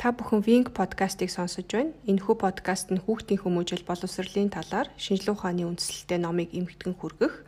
[0.00, 1.92] Та бүхэн Wing подкастыг сонсож байна.
[2.08, 7.44] Энэхүү подкаст нь хүүхдийн хүмүүжил боловсролын талаар шинжлэх ухааны үндслэлтэй номыг эмхтгэн хүргэх,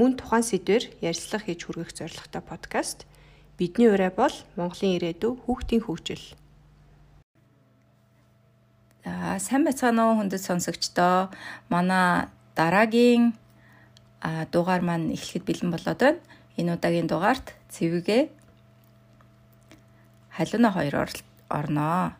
[0.00, 3.04] мөн тухайн сэдвээр ярилцлага хийж хүргэх зорилготой подкаст.
[3.60, 6.24] Бидний ураа бол Монголын ирээдүй хүүхдийн хөгжил.
[9.04, 11.28] За сайн байцгаана уу хүндэт сонсогчдоо.
[11.68, 13.24] Манай дараагийн
[14.52, 16.20] дугаар маань эхлэхэд бэлэн болоод байна.
[16.60, 18.28] Энэ удаагийн дугаарт цэвэгэ
[20.36, 20.94] халууна хоёр
[21.48, 22.12] орноо.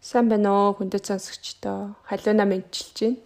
[0.00, 1.96] Сайн байна уу хүндэт сонсогчдоо.
[2.08, 3.16] Халууна мэдчилж байна.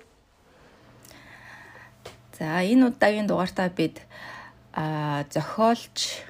[2.39, 3.97] За энэ удаагийн дугаартаа бид
[4.73, 6.23] а зохиолч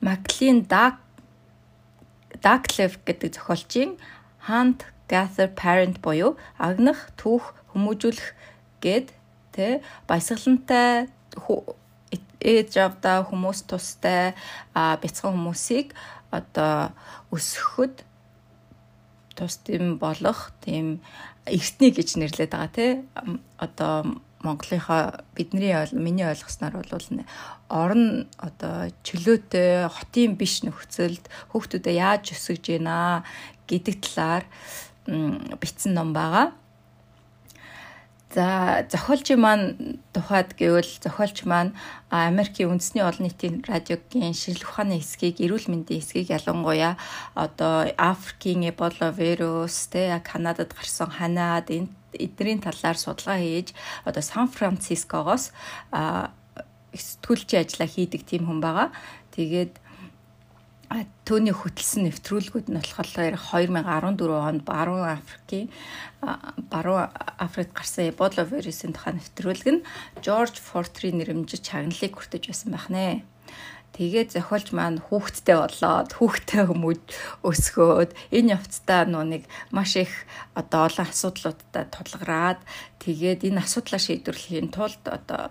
[0.00, 1.00] Маклин Дак
[2.44, 3.96] Даклев гэдэг зохиолчийн
[4.46, 8.28] Hunt Gather Parent буюу агнах түүх хүмүүжүүлэх
[8.84, 9.10] гэд
[9.56, 11.08] тэ баясгалантай
[12.40, 14.36] ээж авдаа хүмүүс тустай
[14.74, 15.96] бяцхан хүмүүсийг
[16.30, 16.92] одоо
[17.32, 18.04] өсгөхөд
[19.36, 21.00] тус тийм болох тийм
[21.46, 22.92] эртний гэж нэрлэдэг байгаа тий
[23.58, 27.24] одоо Монголынхаа бидний миний ойлгосноор бол
[27.68, 33.24] орон одоо чөлөөтэй хотын биш нөхцөлд хүүхдүүдэд яаж өсгөж гинэ
[33.66, 34.44] гэдэг талаар
[35.58, 36.54] бичсэн ном байгаа.
[38.34, 39.66] За зохиолчийн маань
[40.12, 41.72] тухайд гэвэл зохиолч маань
[42.10, 46.98] Америкийн үндэсний олон нийтийн радиогийн шинжлэх ухааны хэсгийг, эрүүл мэндийн хэсгийг ялангуяа
[47.38, 53.70] одоо Африкийн Эбола вирус, тэ Канадад гарсан ханаад эднэрийн талаар судалгаа хийж
[54.02, 55.54] одоо Сан Францискогоос
[55.94, 58.90] сэтгүүлчийн ажиллаа хийдэг тийм хүн байгаа.
[59.36, 59.78] Тэгээд
[61.26, 65.66] Төвний хөтлсөн нэвтрүүлгүүд нь болохоор 2014 онд баруун Африкийн
[66.70, 67.10] баруун
[67.42, 69.86] Африкт гарсан Эбола вирусын тухай нэвтрүүлэг нь
[70.22, 73.26] Жорж Фортрий нэрмжиж чагналыг хүртэж байсан байх нэ.
[73.98, 77.04] Тэгээд зохиолч маань хүүхдтэй болоод хүүхдтэй хүмүүд
[77.42, 80.12] өсгөөд энэ явцдаа нэг маш их
[80.54, 82.60] одоо олон асуудлуудтай тулгараад
[83.02, 85.50] тэгээд энэ асуудлаа шийдвэрлэхийн тулд одоо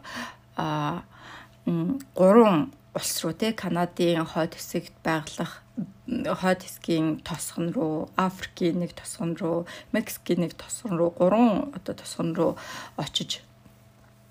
[2.14, 5.62] гурван улс руу те Канадын хойд хэсэгт байгалах
[6.08, 12.32] хойд хэсгийн тосгон руу, Африкийн нэг тосгон руу, Мексикийн нэг тосгон руу, гурван одоо тосгон
[12.36, 12.56] руу
[12.96, 13.44] очиж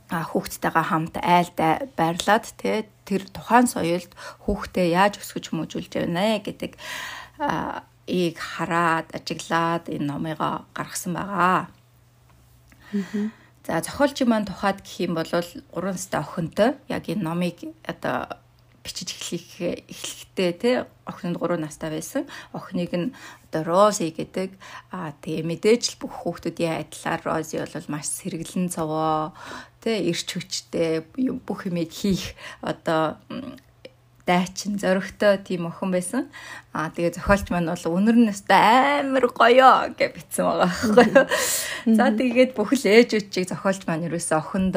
[0.09, 4.13] хүүхдтэйгээ хамт айлдаа байрлаад те тэр тухайн соёлд
[4.45, 6.73] хүүхдээ яаж өсгөж хүмүүжүүлж байна гэдэг
[8.07, 10.39] ийг хараад ажиглаад энэ номыг
[10.77, 11.69] гаргасан байгаа.
[13.65, 17.57] За зохиолчийн маань тухайд гэх юм бол 3 настай охинтой яг энэ номыг
[17.89, 18.44] одоо
[18.85, 20.75] бичиж эхлэх эхлэхдээ тий
[21.09, 22.29] охинд 3 настай байсан.
[22.53, 23.17] Охиныг нь
[23.49, 24.53] одоо Рози гэдэг
[24.93, 29.33] аа тэгээ мэдээж л бүх хүүхдүүдийн адилаар Рози бол маш сэргэлэн цовоо
[29.81, 31.01] тий ирч хүчтэй
[31.49, 33.17] бүх юмыг хийх одоо
[34.27, 36.29] дайчин зоригтой тийм охин байсан.
[36.73, 41.27] Аа тэгээ зохиолч маань бол өнөр нь өстой амар гоё гэж бичсэн байгаа байхгүй юу.
[41.97, 44.77] За тэгээд бүх л ээжүүдчийг зохиолч маань ерөөсөө охинд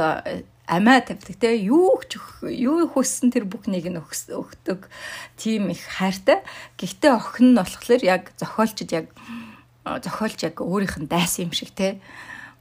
[0.67, 4.91] амиа тавьдаг те юу ч юу хүссэн тэр бүхнийг нь өгдөг
[5.39, 6.43] тийм их хайртай.
[6.75, 9.07] Гэхдээ охин нь болохоор яг зохиолчд яг
[9.87, 12.03] зохиолч яг өөрийнх нь дайсан юм шиг те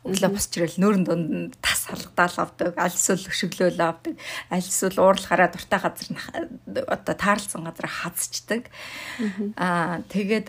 [0.06, 4.14] өглөө босчрол нүүрэн дунд тас халгадаал авдаг, аль эсвэл өшөглөөл авдаг,
[4.54, 6.46] аль эсвэл уурлахаараа дуртай газар
[6.86, 8.70] одоо таарлсан газар хазчдаг.
[9.58, 10.46] Аа тэгээд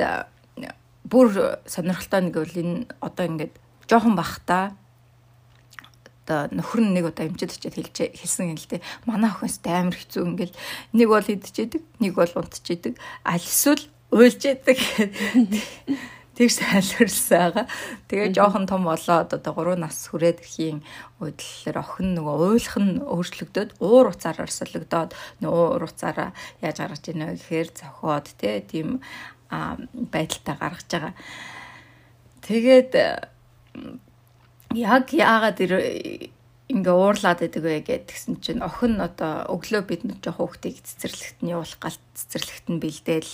[1.10, 3.54] бүр сонирхолтой нэг үл энэ одоо ингээд
[3.90, 4.78] жоохон бахта
[6.28, 8.84] одоо нөхөр нь нэг удаа эмчэд очиад хэлж хэлсэн юм л дээ.
[9.08, 10.56] Манай охинс амар хэцүү ингээл
[10.92, 13.00] нэг бол идчихэдэг, нэг бол унтчихэдэг.
[13.24, 14.78] Аль эсвэл уйлжээдэг.
[16.36, 17.66] Тэр сайлварлсан байгаа.
[18.12, 20.86] Тэгээ жоохон том болоод одоо 3 нас хүрээд ихийн
[21.18, 27.42] үедлэлэр охин нөгөө уйлах нь өөрчлөгдөд уур уцаараар солигдоод нөгөө уур уцаараа яаж гаргаж ийнэ
[27.42, 29.02] гэхээр зохиод тий тийм
[29.50, 31.14] байдалтай гаргаж байгаа.
[32.46, 32.92] Тэгээд
[34.76, 35.60] яг яагаад
[36.68, 41.56] ингээ уурлаад байдаг вэ гэдгсэн чинь охин одоо өглөө бид нэг жоох хүүхдийг цэцэрлэгт нь
[41.56, 43.34] явуулах галт цэцэрлэгт нь бэлдээл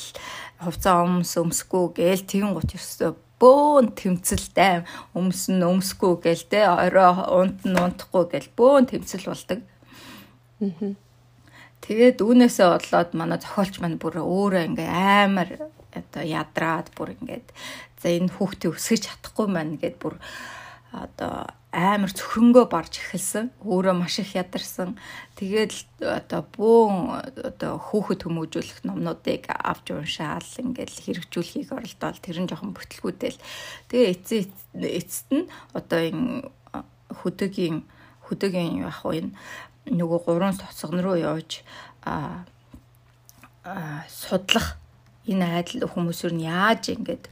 [0.62, 4.86] хувцас өмс өмсгүй гээл тэгэн гут ёстой бөөн тэмцэлтэй
[5.18, 9.60] өмсөн өмсгүй гээл те орой унт нь унтахгүй гээл бөөн тэмцэл болдог.
[11.84, 14.90] Тэгээд үүнээсээ болоод манай зохиолч маань бүр өөрөө ингээ
[15.26, 15.50] амар
[15.92, 17.50] одоо ядраад бүр ингээд
[18.00, 20.16] за энэ хүүхдийг өсгөж чадахгүй маань гэд бүр
[20.94, 23.50] одоо амар цөхрөнгөө барж эхэлсэн.
[23.66, 24.94] Өөрөө маш их ядарсан.
[25.42, 32.78] Тэгээд одоо бөөн одоо хүүхэд хүмүүжүүлэх номнуудыг авч уншаал ингээл хэрэгжүүлэхийг оролдоод тэр нь жоохон
[32.78, 33.42] бүтлгүүдэл.
[33.90, 34.42] Тэгээ эцээ
[34.78, 36.54] эцэст нь одоо энэ
[37.10, 37.90] хөдөгийн
[38.30, 39.34] хөдөөгийн яг уу энэ
[39.90, 41.66] нөгөө гурван соцгон руу явж
[42.06, 42.46] а
[44.08, 44.78] судлах
[45.26, 47.24] энэ айдал хүмүүсээр нь яаж ингэж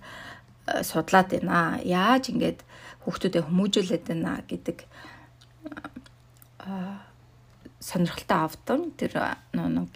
[0.86, 2.58] судлаад байна яаж ингэж
[3.04, 4.78] хүүхдүүдэд хүмүүжүүлээд байна гэдэг
[7.82, 9.18] сонирхолтой автон тэр
[9.54, 9.92] нэг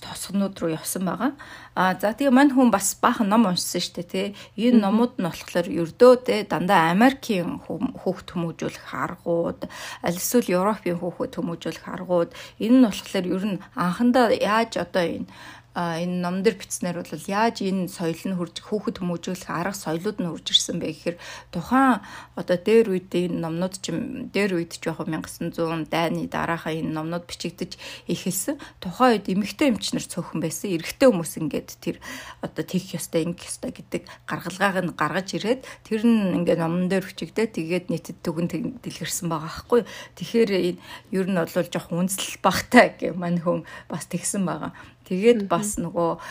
[0.00, 1.32] тосгонууд руу явсан байгаа.
[1.74, 4.28] А за тэгээ мань хүн бас баахан ном уншсан шүү дээ тий.
[4.56, 11.36] Энэ номууд нь болохоор ердөө те дандаа Америкийн хүүхд хүмүүжүүлэх аргууд, аль эсвэл Европын хүүхд
[11.36, 12.30] хүмүүжүүлэх аргууд
[12.62, 15.28] энэ нь болохоор ер нь анхандаа яаж одоо энэ
[15.74, 20.26] энэ ном дээр бичснээр бол яаж энэ соёл нь хурж хүүхэд хүмүүжүүлэх арга соёлууд нь
[20.26, 21.16] хурж ирсэн бэ гэхээр
[21.54, 22.02] тухайн
[22.34, 23.94] одоо дээр үед энэ номнууд ч
[24.34, 27.78] дээр үед ч яг 1900 дайны дараахаа энэ номнууд бичигдэж
[28.10, 28.58] эхэлсэн.
[28.82, 30.74] Тухайн үед эмэгтэй эмч нар цөөхөн байсан.
[30.74, 31.96] Эрэгтэй хүмүүс ингээд тэр
[32.42, 37.06] одоо тийх ёстой, ингэх ёстой гэдэг гаргалгааг нь гаргаж ирээд тэр нь ингээд номон дээр
[37.06, 39.86] бичигдээ тэгээд нийтэд дүгэн дэлгэрсэн байгаа аахгүй.
[40.18, 40.82] Тэгэхээр энэ
[41.14, 44.74] ер нь бол жоох үнслэл багтай гэх мань хүн бас тэгсэн байгаа.
[45.10, 46.22] Тэгээд бас нөгөө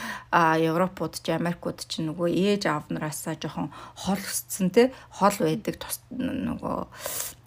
[0.63, 5.83] Европууд ч Америкууд ч нөгөө ээж аав нараасаа жоохон хол өссөн те хол байдаг
[6.23, 6.77] нөгөө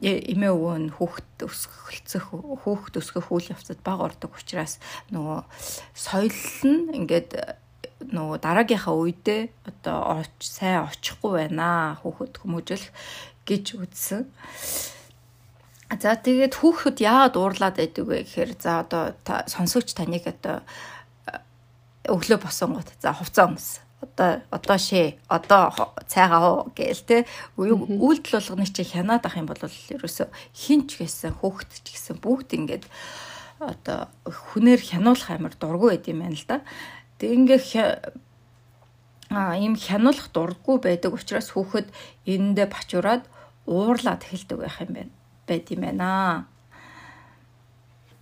[0.05, 4.76] эмээ өвөө нь хүүхэд өсгөлцөх хүүхэд өсгөх үйл явцад баг ордог учраас
[5.08, 5.40] нөгөө
[5.96, 6.37] соёл
[6.69, 7.56] нь ингээд
[8.12, 12.93] нөгөө дараагийнхаа үедээ одоо сайн очихгүй байна хүүхэд хүмүүжүүлэх
[13.49, 14.29] гэж үзсэн.
[16.00, 19.12] За тэгээд хүүхэд яагаад уурлаад байдаг вэ гэхээр за одоо
[19.44, 20.64] сонсогч таныг одоо
[22.08, 23.66] өглөө босонгууд за хувцас өмс
[24.02, 25.70] одоо одоо шээ одоо
[26.10, 27.16] цайгаа уу гээл те
[27.56, 32.84] үйлдэл болгоны чи хянаад ах юм бол ерөөсө хинч гэсэн хөөхт ч гэсэн бүгд ингээд
[33.62, 36.58] одоо хүнээр хянуулах амар дургу байд юм байна л да.
[37.19, 37.62] Тэг ингээ
[39.31, 41.88] а ийм хянуулах дурггүй байдаг учраас хүүхэд
[42.26, 43.22] энэндээ бачураад
[43.70, 45.12] уурлаад эхэлдэг байх юм байна.
[45.46, 46.05] байд юм байна.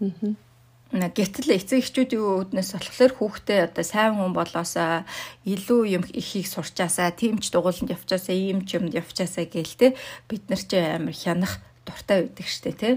[0.01, 0.50] Аа.
[0.91, 5.07] Гэтэл эцэг эхчүүдийн үүднээс болохоор хүүхдээ одоо сайн хүн болоосаа
[5.47, 9.89] илүү юм ихийг сурчаасаа, тимч дугууланд явчаасаа, ийм ч юмд явчаасаа гээл те
[10.27, 12.91] бид нар ч амар хянах дуртай байдаг штэ те.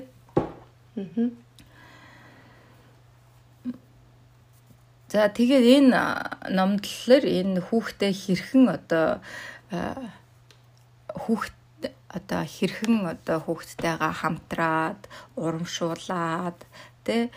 [0.98, 1.30] Аа.
[5.14, 6.02] За тэгээд энэ
[6.50, 9.22] номдлолоор энэ хүүхдээ хэрхэн одоо
[11.14, 11.54] хүүхд
[12.10, 15.02] одоо хэрхэн одоо хүүхдтэйгээ хамтраад
[15.38, 16.58] урамшуулад
[17.06, 17.30] тэ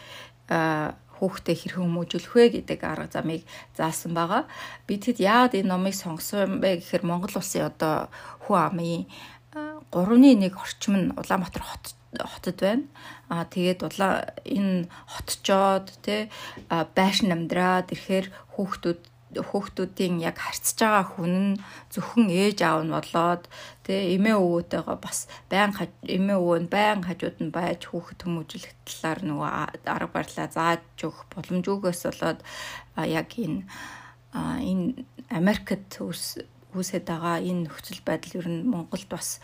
[0.49, 4.45] хүүхдээ хэрхэн хүмүүжүүлэх вэ гэдэг арга замыг заасан байгаа.
[4.85, 8.13] Би тэгэд яагаад энэ номыг сонгосон бэ гэхээр Монгол улсын одоо
[8.45, 9.09] хүн амын
[9.91, 12.85] 3.1 орчим нь Улаанбаатар хот хотод байна.
[13.33, 16.29] Аа тэгээд улаа энэ хотчоод тий
[16.69, 18.27] байшин амьдраад ирэхээр
[18.57, 19.01] хүүхдүүд
[19.41, 21.61] хүүхдүүдийн яг харьцаж байгаа хүн нь
[21.93, 23.43] зөвхөн ээж аав нь болоод
[23.85, 25.19] тэгээ эмээ өвөөтэйгээ бас
[25.51, 25.71] байн
[26.17, 29.51] эмээ өвөө нь байн хажууд нь байж хүүхэд хүмүүжүүлэх талаар нөгөө
[29.85, 32.41] арга барилаа зааж өгөх боломжгүйгээс болоод
[33.19, 33.61] яг энэ
[34.71, 34.87] энэ
[35.31, 39.41] Америкт үүсээд байгаа энэ нөхцөл байдал ер нь Монголд бас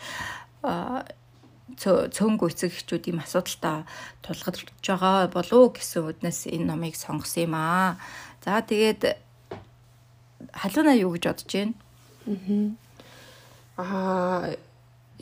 [1.81, 3.87] цөөнгөө эцэг эхчүүд ийм асуудалтай
[4.21, 7.97] тулгарч байгаа болов гэсэн үднэс энэ номыг сонгосон юм аа.
[8.45, 9.01] За тэгээд
[10.51, 11.73] халуунаа юу гэж бодож байна?
[13.77, 14.53] Аа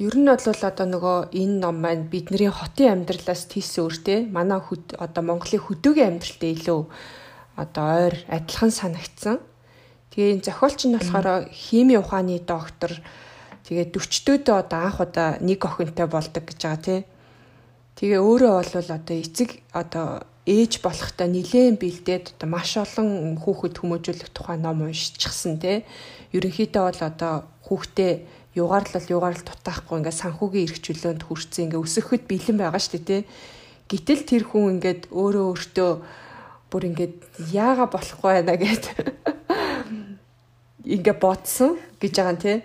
[0.02, 4.98] ер нь бол одоо нөгөө энэ ном маань бидний хотын амьдралаас тийсэн үртэй манай хөд
[4.98, 6.82] одоо Монголын хөдөөгийн амьдралтай илүү
[7.62, 9.38] одоо ойр адилхан санагдсан.
[10.10, 12.92] Тэгээ энэ зохиолч нь болохоор хими ухааны доктор
[13.68, 17.00] тэгээ 40-дөө одоо анх удаа нэг охинтой болдог гэж байгаа тий.
[18.00, 24.30] Тэгээ өөрөө бол одоо эцэг одоо ээж болохтой нилээн бэлдээд одоо маш олон хүүхэд хүмүүжүүлэх
[24.34, 25.86] тухай ном уншчихсан тий.
[26.34, 27.34] Ерөнхийдөө бол одоо
[27.70, 28.14] хүүхдээ
[28.58, 33.22] югаарлал югаарлал дутаахгүй ингээд санхүүгийн эрх чөлөөнд хүрсэн ингээд өсөхөд бэлэн байгаа шүү дээ тий.
[33.86, 35.92] Гэтэл тэр хүн ингээд өөрөө өөртөө
[36.74, 37.16] бүр ингээд
[37.54, 38.84] яага болохгүй байна гэд
[40.96, 42.58] ингээд бодсон гэж байгаа юм тий.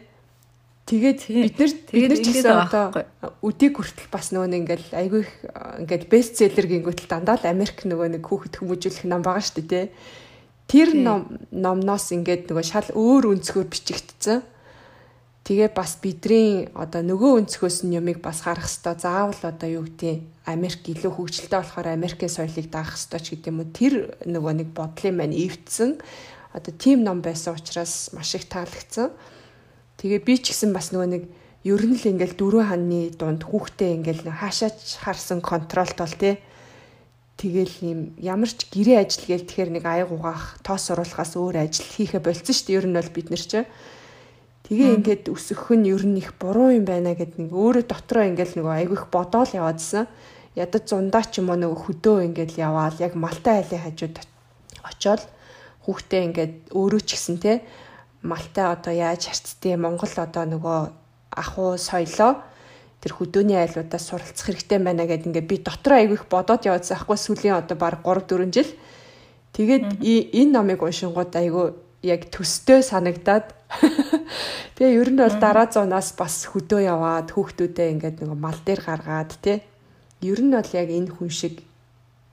[0.87, 2.85] Тэгээд бид нар бид нар ч гэсэн одоо
[3.43, 5.33] өдийг хүртэл бас нөгөө нэг ингээл айгүй их
[5.83, 9.91] ингээд бестселлер гингүүтэл дандаа л Америк нөгөө нэг хүүхэд хүмүүжүүлэх ном байгаа шүү дээ.
[10.71, 14.47] Тэр ном номноос ингээд нөгөө шал өөр өнцгөр бичигдсэн.
[15.43, 20.23] Тэгээ бас бидний одоо нөгөө өнцгөөс нь юмыг бас харах хэвээр заавал одоо юу гэдгийг
[20.47, 23.75] Америк илүү хөгжилтэй болохоор Америкийн соёлыг даах хэвээр ч гэдэг юм уу?
[23.75, 25.99] Тэр нөгөө нэг бодлын маань эвдсэн
[26.55, 29.11] одоо тим ном байсан учраас маш их таалагдсан.
[30.07, 31.23] Тэгээ би ч гэсэн бас нөгөө нэг
[31.67, 36.39] ер нь л ингээл дөрөв ханны дунд хүүхдээ ингээл хаашаач харсан контролт бол тий.
[37.35, 41.91] Тэгэл юм ямар ч гэрээ ажил гээл тэгэхээр нэг аяг угаах, тоос оруулахаас өөр ажил
[41.91, 42.79] хийхэ болцсон шүү дээ.
[42.79, 43.53] Ер нь бол бид нар ч.
[44.71, 48.63] Тэгээ ингээд өсөх нь ер нь их буруу юм байна гэд нэг өөрөө дотроо ингээл
[48.63, 50.07] нөгөө айгүй их бодоол яваадсан.
[50.55, 54.17] ядад зундаа ч юм уу нөгөө хөдөө ингээд яваал яг малтай айлын хажууд
[54.87, 55.23] очоод
[55.83, 57.67] хүүхдээ ингээд өөрөө ч гэсэн те
[58.23, 60.79] малтай одоо яаж харцдээ Монгол одоо нөгөө
[61.37, 62.41] ахуу соёлоо
[63.01, 67.61] тэр хөдөөний айлуудаас суралцах хэрэгтэй байна гэд ингээд би дотор айгүйх бодоод яваадсан ахгүй сүүлийн
[67.61, 68.71] одоо баг 3 4 жил.
[69.53, 71.67] Тэгээд энэ номыг уншингууд айгүй
[72.03, 73.53] яг төстэй санагдаад.
[74.77, 79.33] Тэгээ ер нь бол дараа зуунаас бас хөдөө яваад хүүхдүүдээ ингээд нөгөө мал дээр гаргаад
[79.43, 79.61] тий
[80.23, 81.61] ер нь бол яг энэ хүн шиг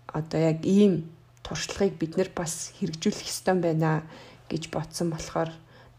[0.08, 1.10] одоо яг ийм
[1.44, 4.04] туршлагыг бид нар бас хэрэгжүүлэх ёстой байна
[4.48, 5.52] гэж бодсон болохоор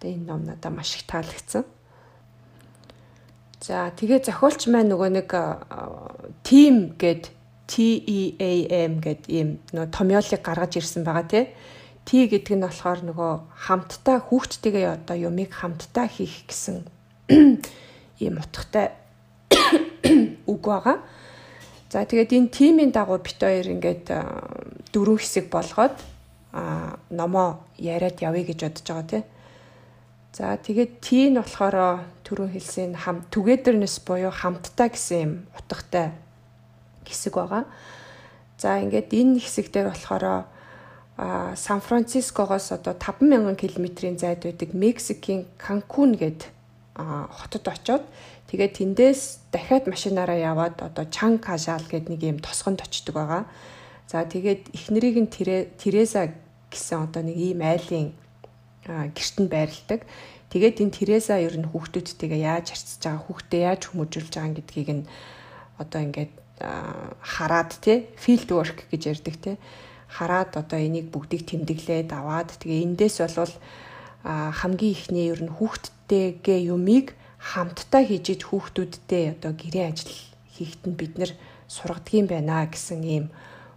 [0.04, 1.64] одоо энэ ном надад маш их таалагдсан.
[3.60, 5.30] За тэгээ зохиолч маань нөгөө нэг
[6.44, 7.32] team гэд
[7.64, 11.44] TEAM гэд ийм нөгөө томьёолыг гаргаж ирсэн байгаа тий.
[12.04, 13.32] T гэдэг нь болохоор нөгөө
[13.64, 16.84] хамтдаа хүүхдтэйгээ одоо юмыг хамтдаа хийх гэсэн
[18.20, 18.92] ийм утгатай
[20.52, 21.00] үг байгаа.
[21.88, 24.12] За тэгээд энэ тимийн дагуу бит хоёр ингээд
[24.92, 25.96] дөрөв хэсэг болгоод
[26.52, 29.24] а номоо яриад явъя гэж бодож байгаа тий.
[30.34, 36.10] За тэгээд T нь болохоор түрүүн хэлсэн хам togetherness буюу хамтдаа гэсэн юм утгатай
[37.06, 37.64] хэсэг байгаа.
[38.58, 40.50] За ингээд энэ хэсэг дээр болохоор
[41.14, 46.50] а Сан Францискогоос одоо 5000 км-ийн зайд байдаг Мексикийн Канкун гээд
[46.98, 48.02] хотод очоод
[48.54, 53.50] Тэгээд тэндээс дахиад машинаараа яваад одоо Чан Кажал гэдэг нэг юм тосгонд очдөг байгаа.
[54.06, 55.32] За тэгээд эхнэрийг нь
[55.74, 56.30] Тереза
[56.70, 58.14] гэсэн одоо нэг ийм айлын
[58.86, 60.00] гэртэнд байрладаг.
[60.52, 65.04] Тэгээд энэ Тереза ер нь хүүхдүүдтэйгээ яаж харьцаж байгаа, хүүхдээ яаж хүмүүжүүлж байгаа гэдгийг нь
[65.82, 66.32] одоо ингээд
[67.20, 69.56] хараад тий field work гэж ярьдаг тий
[70.06, 73.54] хараад одоо энийг бүгдийг тэмдэглээд аваад тэгээ эндээс болвол
[74.22, 80.14] хамгийн ихний ер нь хүүхдтэйгээ юмыг хамтдаа хийж иж хүүхдүүдтэй одоо гэрээ ажил
[80.54, 81.34] хийхэд нь бид нэр
[81.66, 83.26] сургадгийм байна гэсэн ийм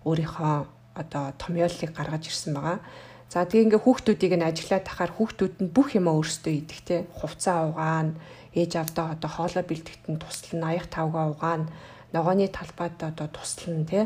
[0.05, 0.55] өөрийнхөө
[1.01, 2.79] одоо томьёолыг гаргаж ирсэн байгаа.
[3.27, 7.71] За тэгээ ингээ хүүхдүүдийг нь ажиглаад тахаар хүүхдүүд нь бүх юма өөрсдөө идэх те хувцас
[7.71, 8.15] угаана,
[8.55, 11.67] ээж авдаа одоо хоолой бэлтгэхэд нь туслана, аяг тавгаа угаана,
[12.15, 14.01] ногооны талбайд одоо туслана те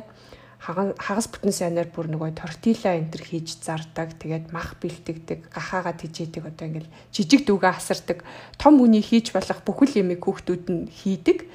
[0.62, 4.14] хагас бүтэн сайнаар бүр нөгөө тортила энэ төр хийж зардаг.
[4.22, 8.22] Тэгээд мах бэлтгэдэг, гахаагаа тижээдэг одоо ингээл жижиг дүүгээ асардаг.
[8.62, 11.50] Том хүний хийж болох бүхэл юмыг хүүхдүүд нь хийдэг.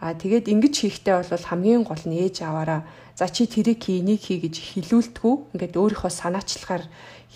[0.00, 4.24] А тэгээд ингэж хийхдээ бол хамгийн гол нь ээж аваараа за чи тэрийг хий, энийг
[4.24, 5.34] хий гэж хилүүлдэггүй.
[5.52, 6.84] Ингээд өөрийнхөө санаачлагаар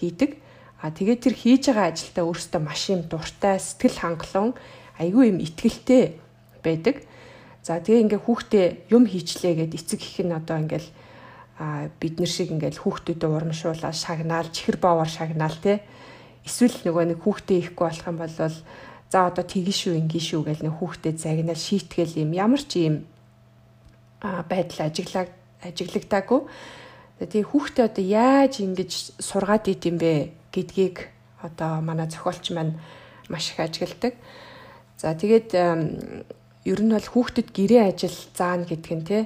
[0.01, 0.41] хийдэг.
[0.81, 4.53] А тэгээд тэр хийж байгаа ажилдаа өөртөө маш юм дуртай, сэтгэл хангалуун,
[4.97, 6.17] айгүй юм ихтгэлтэй
[6.65, 7.05] байдаг.
[7.65, 10.89] За тэгээ ингээ хүүхдээ юм хийчлээ гэд эцэг их нь одоо ингээл
[11.57, 15.81] а бид нар шиг ингээл хүүхдүүдэд урамшуулаад шагнаал чихэр боовор шагнаал те
[16.45, 18.37] эсвэл нөгөө нэг хүүхдээ ихгүй болох юм бол
[19.11, 22.31] за одоо тэгэн шүү ингийн шүү гэл нэг хүүхдээ загнаал шийтгээл юм.
[22.33, 22.97] Ямар ч юм
[24.21, 25.27] байдал ажиглаа
[25.63, 26.41] ажиглагдаагүй.
[27.21, 28.93] Тэгээ хүүхдээ одоо яаж ингэж
[29.23, 30.13] сургаад идэм бэ
[30.51, 31.09] гэдгийг
[31.45, 32.81] одоо манай зохиолч маань
[33.29, 34.15] маш их ажигладаг.
[34.99, 35.53] За тэгээд
[36.65, 39.19] ер нь бол хүүхдэд гэрээ ажил заана гэдг нь те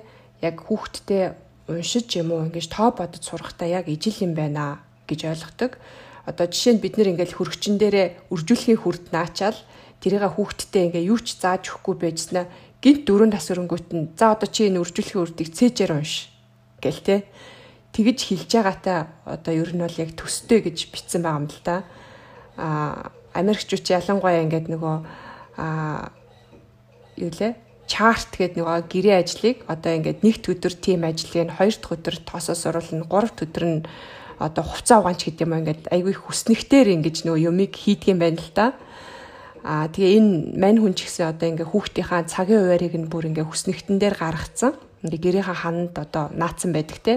[0.43, 1.39] яг хүүхдтэй
[1.71, 5.79] уншиж юм уу ингэж тоо бодож сурахтаа яг ижил юм байна гэж ойлгодог.
[6.29, 9.57] Одоо жишээ нь бид нэр ингээл хөргөчн дээрээ үржүүлэхийн хүрд наачаал
[10.05, 12.45] тэрийгээ хүүхдтэй ингээ юу ч зааж өгөхгүй байжснаа
[12.85, 16.29] гинт дөрөв нас өрөнгөт нь за одоо чи энэ үржүүлэхийн үрдийг цээжээр унш
[16.85, 17.25] гэл те.
[17.97, 21.77] Тэгж хилж байгаатай одоо ер нь бол яг төстэй гэж бичсэн байгаа юм л да.
[22.61, 24.97] А Америкчууд ялангуяа ингээд нөгөө
[25.59, 26.13] а
[27.17, 27.57] юу лээ?
[27.89, 32.63] Чарт гэдэг нөгөө гэрээ ажлыг одоо ингээд нэгд өдөр тим ажлыг хоёр дахь өдөр тоосоос
[32.69, 33.81] оруулна гурав өдөр нь
[34.39, 38.53] одоо хувцас угаанч гэдэг юм ингээд айгүй хүснэгтэр ингэж нөгөө юмыг хийдэг юм байна л
[38.55, 38.67] да.
[39.67, 43.47] Аа тэгээ энэ мань хүн ч гэсэн одоо ингээ хүүхдийнхаа цагийн хуваарийг нь бүр ингээ
[43.47, 44.73] хүснэгтэн дээр гаргацсан.
[45.03, 47.15] Ингээ гэрийнхаа хананд одоо наацсан байдаг те.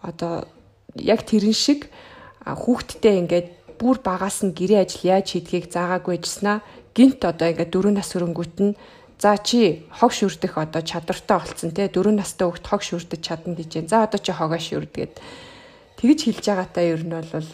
[0.00, 0.46] Одоо
[0.94, 1.90] яг тэрэн шиг
[2.46, 3.48] хүүхдтэй ингээд
[3.82, 6.62] бүр багаас нь гэрээ ажил яаж хийдгийг заагаагүй гэснаа
[6.94, 8.74] гинт одоо ингээ дөрөв нас хөрөнгөт нь
[9.20, 13.84] За чи хог шүрдэх одоо чадвартай болцсон те дөрөв настай хүүхд хог шүрдэж чадна гэж
[13.84, 13.92] байна.
[13.92, 15.20] За одоо чи хогоо шүрдгээд
[16.00, 17.48] тэгж хэлж байгаатай ер нь бол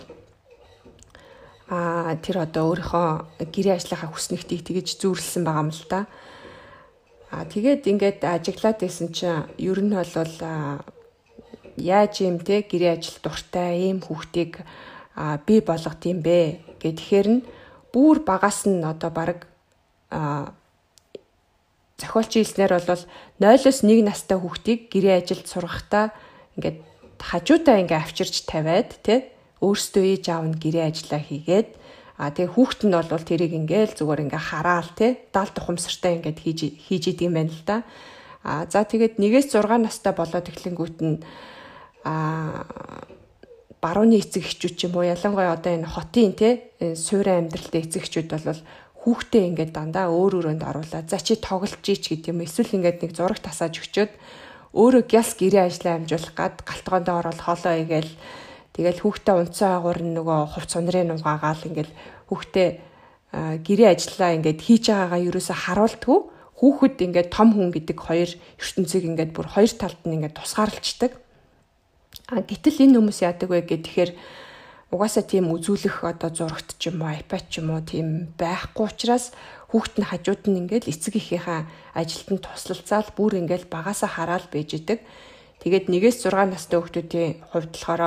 [1.67, 6.07] а тэр одоо өөрийнхөө гэрээ ажлынхаа хүснэгтийг тэгж зүүрлсэн байгаа юм л да.
[7.35, 10.35] А тэгээд ингээд ажиглаад байсан чинь ер нь бол
[11.75, 14.63] яаж юм те гэрээ ажил дуртай ийм хүүхдийг
[15.43, 17.43] би болгох юм бэ гэхээр нь
[17.91, 19.51] бүр багаас нь одоо баг
[21.99, 23.03] зохиолч хэлснээр бол
[23.43, 26.15] 0-оос 1 настай хүүхдийг гэрээ ажилд сургахдаа
[26.55, 26.86] ингээд
[27.21, 29.29] хажуудаа ингээ авчирч тавиад тий
[29.65, 31.69] өөрсдөө ээж аав нь гэрээ ажиллаа хийгээд
[32.17, 36.61] а тэгээ хүүхэд нь бол тэрийг ингээл зүгээр ингээ хараал тий даал тухамсартай ингээд хийж
[36.77, 37.77] хийж идэг юм байна л да.
[38.47, 41.21] А за тэгээд 1-ээс 6 настай болоод эхлэнгүүт нь
[42.07, 42.65] а
[43.83, 48.29] барууны эцэг эхчүүд ч юм уу ялангуяа одоо энэ хотын те суурин амьдралтай эцэг эхчүүд
[48.33, 48.61] бол
[49.07, 53.13] хүүхдээ ингээд дандаа өөр өрөөнд оруулаад за чи тоглож ич гэдэг юм эсвэл ингээд нэг
[53.15, 54.13] зураг тасааж өчөөд
[54.77, 58.13] өөрөө гялс гэрээ ажлаа амжуулах гад галтгоондоо ороод хоолоо игээл
[58.77, 61.91] тэгэл хүүхдээ унцсан агуур нөгөө хувц сунрын угаагаал ингээд
[62.29, 62.69] хүүхдээ
[63.65, 66.19] гэрээ ажиллаа ингээд хийж байгаагаа ерөөсө харуулдгүй
[66.61, 68.31] хүүхэд ингээд том хүн гэдэг хоёр
[68.61, 71.13] ертөнцийг ингээд бүр хоёр талд нь ингээд тусгаарлцдаг.
[72.33, 74.11] А гэтэл энэ хүмүүс яадаг вэ гэхээр
[74.89, 79.37] угаасаа тийм үзүүлэх одоо зурагт ч юм уу iPad ч юм уу тийм байхгүй учраас
[79.71, 81.61] хүүхэд нь хажууд нь ингээд эцэг эхийнхээ
[81.95, 85.01] ажилд нь туслалцаал бүр ингээд багасаа хараал байж идэг.
[85.63, 88.03] Тэгээд 1-6 настай хүүхдүүдийн хувьд болохоор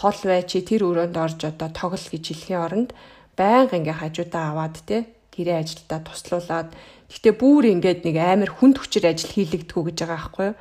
[0.00, 2.90] хол бай чи тэр өрөөнд орж одоо тоглол гэж хэлхийн оронд
[3.38, 6.70] байнга ингээ хажуудаа аваад те гэрээ ажилдаа туслуулаад
[7.10, 10.56] Гэхдээ бүр ингээд нэг амар хүнд хүчээр ажил хийлэгдэхүү гэж байгаа байхгүй юу?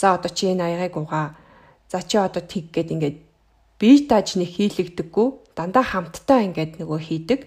[0.00, 1.36] За одоо чи энэ аягийг угаа.
[1.92, 3.16] За чи одоо тэг гээд ингээд
[3.76, 5.28] бие тааж нэг хийлэгдэггүй.
[5.52, 7.40] Дандаа хамтдаа ингээд нөгөө хийдэг.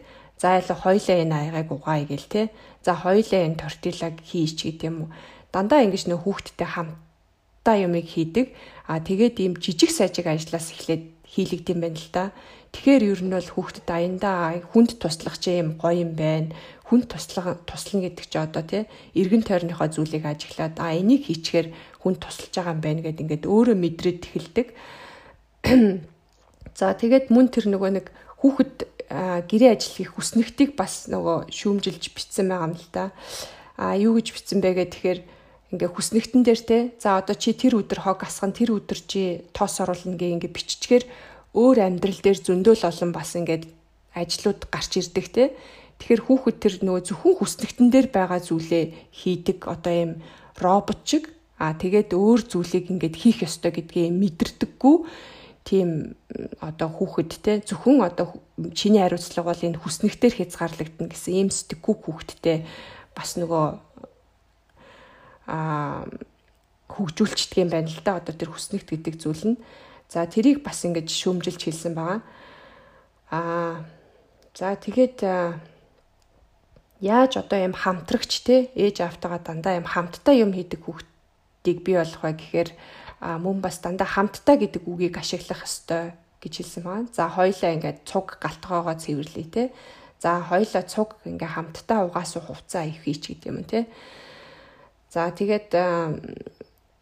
[0.43, 2.51] За ялаа хоёлаа энэ аягийг угаая гээл те.
[2.83, 5.09] За хоёлаа энэ тортилаг хийч гэдэг юм уу.
[5.55, 8.51] Дандаа ингэж нөх хүүхдтэй хамтдаа юмыг хийдэг.
[8.91, 12.35] А тэгээд ийм жижиг сажиг ажлаас эхлээд хийлэгдэм байна л да.
[12.75, 16.51] Тэгэхээр ер нь бол хүүхдэд аяндаа хүнд туслах ч юм гоё юм байна
[16.91, 18.83] хүн туслах туслана гэдэг чи одоо тий
[19.15, 21.71] эргэн тойрныхоо зүйлийг ажиглаад а энийг хийчихээр
[22.03, 24.67] хүн тусалж байгаа юм байна гэд ингээд өөрөө мэдрээд эхэлдэг.
[26.77, 28.05] За тэгээд мөн тэр нөгөө нэг
[28.41, 33.13] хүүхэд гэрээ ажил хийх хүснэгтийг бас нөгөө шүүмжилж бичсэн байгаа юм л да.
[33.77, 35.19] А юу гэж бичсэн бэ гэхээр
[35.73, 39.81] ингээ хүснэгтэн дээр те за одоо чи тэр өдөр хог асган тэр өдөр чи тоос
[39.81, 41.03] оруулна гээ ингээ биччихээр
[41.53, 43.69] өөр амьдрал дээр зөндөөл олон бас ингээд
[44.13, 45.43] ажлууд гарч ирдэг те
[46.03, 50.11] Тэгэхээр хүүхэд тэр нөгөө зөвхөн хүснэгтэн дээр байгаа зүйлээ хийдэг одоо юм
[50.59, 54.95] робот шиг а тэгээд өөр зүйлийг ингээд хийх ёстой гэдгээ мэдэрдэггүй
[55.63, 56.19] тийм
[56.59, 58.35] одоо хүүхэд те зөвхөн одоо
[58.75, 62.57] чиний хариуцлага бол энэ хүснэгтэр хязгаарлагдана гэсэн ийм сэтгэхүй хүүхэдтэй
[63.15, 63.65] бас нөгөө
[65.47, 66.07] а
[66.93, 68.19] хөгжүүлчдэг юм байна л да.
[68.19, 69.61] Одоо тэр хүснэгт гэдэг зүйл нь.
[70.11, 72.21] За тэрийг бас ингэж шөөмжилж хэлсэн байгаа.
[73.33, 73.81] А
[74.53, 75.25] за тэгээд
[77.01, 82.21] яаж одоо юм хамтрагч те ээж автагаа дандаа юм хамттай юм хийдэг хүүхдийг бий болох
[82.21, 82.69] вэ гэхээр
[83.23, 86.11] мөн бас дандаа хамттай гэдэг үгийг ашиглах ёстой
[86.43, 87.07] гэж хэлсэн байна.
[87.15, 89.63] За хоёлаа ингээд цуг галтгоогоо цэвэрлэе те.
[90.19, 93.87] За хоёлаа цуг ингээ хамтдаа угаасуу хувцаа их хийч гэдэг юм те.
[95.07, 95.71] За тэгээд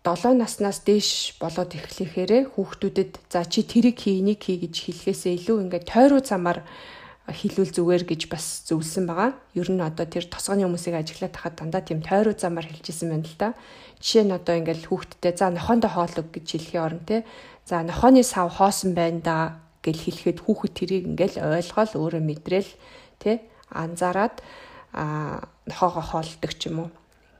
[0.01, 5.57] 7 наснаас дээш болоод эхлэхээрээ хүүхдүүдэд за чи тэрийг хий, энийг хий гэж хэлэхээсээ илүү
[5.69, 6.65] ингээ тойруу замаар
[7.31, 9.31] хийлүүл зүгээр гэж бас зөвлөсөн байгаа.
[9.55, 13.37] Ер нь одоо тэр тосгоны хүмүүсийг ажиглаад тахад дандаа тийм тойруу замаар хэлжсэн байна л
[13.39, 13.49] да.
[14.03, 17.25] Жишээ нь одоо ингээл хүүхдтэй за нохоондоо хоолог гэж хэлхийн орон те.
[17.65, 19.35] За нохооны сав хоосон байна да
[19.81, 22.71] гэж хэлэхэд хүүхэд тэрийг ингээл ойлгоол өөрөө мэдрээл
[23.17, 23.41] те
[23.73, 24.43] анзаараад
[24.93, 26.89] а нохоогоо хоолдог ч юм уу.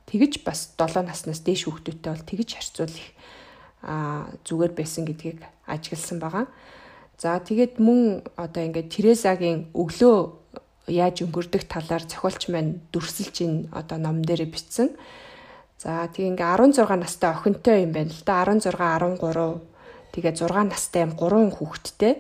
[0.10, 3.08] Тэгэж бас 7 наснаас дээш хүүхдүүдтэй бол тэгэж харьцуулах
[3.84, 6.46] а зүгээр байсан гэдгийг ажигласан байгаа.
[7.22, 10.18] За тэгээд мөн одоо ингээд Терезагийн өглөө
[10.90, 14.90] яаж өнгөрдөх талаар зохиолч маань дүрсэлж ин одоо ном дээр бичсэн.
[15.78, 19.62] За тийм ингээ 16 настай охинтой юм байна л да 16 13
[20.18, 22.14] тэгээ 6 настай юм 3 хүүхэдтэй.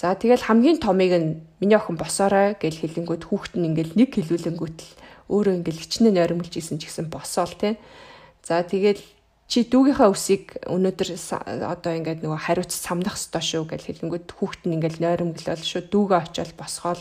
[0.00, 4.78] За тэгэл хамгийн томыг нь миний охин босоорой гэж хэлэнгүүт хүүхэд нь ингээл нэг хэлүүлэнгүүт
[4.80, 4.92] л
[5.28, 7.76] өөрөө ингээл хичнээн ойрмолж исэн ч гэсэн босоол те.
[8.40, 9.04] За тэгэл
[9.48, 11.08] чи дүүгийнхаа үсийг өнөөдөр
[11.64, 16.20] одоо ингээд нөгөө хариуц самнах ёстой шүү гэж хэлэнгүүт хүүхэд нь ингээд нойромглол шүү дүүгээ
[16.20, 17.00] очиод босгоол.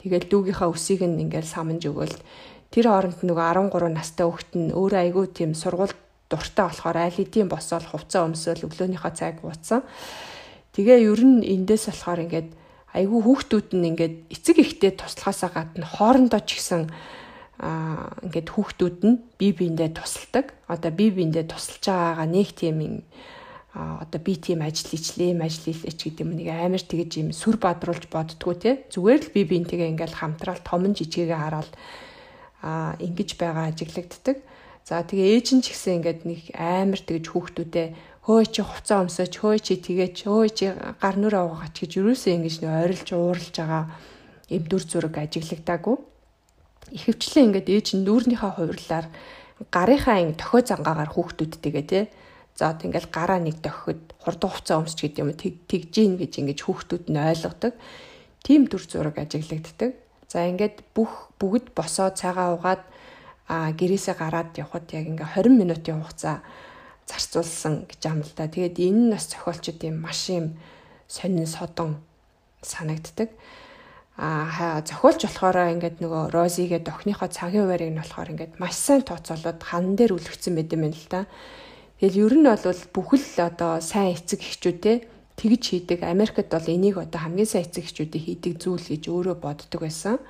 [0.00, 2.16] Тэгэл дүүгийнхаа үсийг нь ингээд самнж өгөөл
[2.72, 5.92] тэр хооронд нөгөө 13 настай хүүхэд нь өөрөө айгүй тийм сургууль
[6.32, 9.84] дуртай болохоор аль хэдийн босоол хувцас өмсөөл өглөөнийхөө цайг ууцсан
[10.72, 12.48] тэгээ ер нь эндээс болохоор ингээд
[12.96, 16.88] айгүй хүүхдүүд нь ингээд эцэг ихтэй туслахаасаа гадна хоорондоо ч гэсэн
[17.58, 20.54] а ингээд хүүхдүүд нь бие биендээ тусалдаг.
[20.66, 22.78] Одоо бие биендээ тусалж байгаагаа нэг тийм
[23.74, 27.58] а одоо би тийм ажил ичлээ, ажил хийлээч гэдэг юм нэг амар тэгэж юм сүр
[27.58, 28.86] бадруулж боддгоо те.
[28.90, 31.70] Зүгээр л би биентэйгээ ингээл хамтраал томон жижигээ хараад
[32.62, 34.38] а ингэж байгаа ажиглагддаг.
[34.86, 37.88] За тэгээ ээж нь ч гэсэн ингээд нэг амар тэгэж хүүхдүүдээ
[38.30, 42.54] хөөе чи хувцас өмсөж, хөөе чи тэгээч, хөөе чи гар нүрээ угаач гэж юусэн ингэж
[42.62, 43.84] нөө ойрлж уурлж байгаа
[44.54, 45.96] юм дүр зураг ажиглагдаагүй
[46.92, 49.06] ихэвчлэн ингээд ээж нь нүүрнийхээ хувирлаар
[49.70, 52.04] гарынхаа ин тохио зангаагаар хүүхдүүдтэйгээ тий
[52.58, 56.60] за одоо ингээд гараа нэг тохиод хурдан хувцас өмсч гэдэг юм тэгж гин гэж ингээд
[56.64, 57.72] хүүхдүүд нь ойлгодог
[58.44, 59.92] тийм төр зураг ажиглагддаг
[60.28, 62.82] за ингээд бүх бүгд босоо цагаа угаад
[63.48, 66.40] а гэрээсээ гараад явхад яг ингээ 20 минутын хугацаа
[67.06, 68.00] зарцуулсан гэж
[68.36, 68.48] да.
[68.48, 70.56] Тэгээд энэ нь бас зохиолчд юм маш юм
[71.08, 72.00] сонин содон
[72.64, 73.28] санагддаг.
[74.16, 79.58] А зохиолч болохоор ингээд нөгөө Розигээд охиныхоо цагийн хуваарийг нь болохоор ингээд маш сайн тооцоолоод
[79.58, 81.20] хан дээр үлгцсэн байт юм байна л да.
[81.98, 84.96] Тэгэл ер нь бол бүхэл одоо сайн эцэг эхчүүдээ
[85.34, 86.06] тэгж хийдэг.
[86.06, 90.22] Америкт бол энийг одоо хамгийн сайн эцэг эхчүүдийн хийдэг зүйл гэж өөрөө боддог байсан.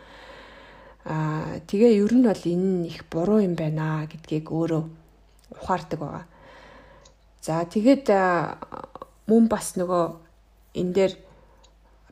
[1.04, 4.82] Аа тэгээ ер нь бол энэ их буруу юм байна гэдгийг өөрөө
[5.60, 6.24] ухаардаг байгаа.
[7.44, 8.08] За тэгээд
[9.28, 10.04] мөн бас нөгөө
[10.80, 11.12] энэ дээр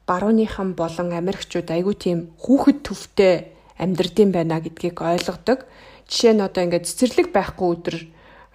[0.06, 3.34] барууныхан болон Америкчууд айгүй тийм хүүхэд төвтэй
[3.78, 5.66] амьдрдсан байна гэдгийг ойлгодог.
[6.10, 7.96] Жишээ нь одоо ингээд цэцэрлэг байхгүй өдөр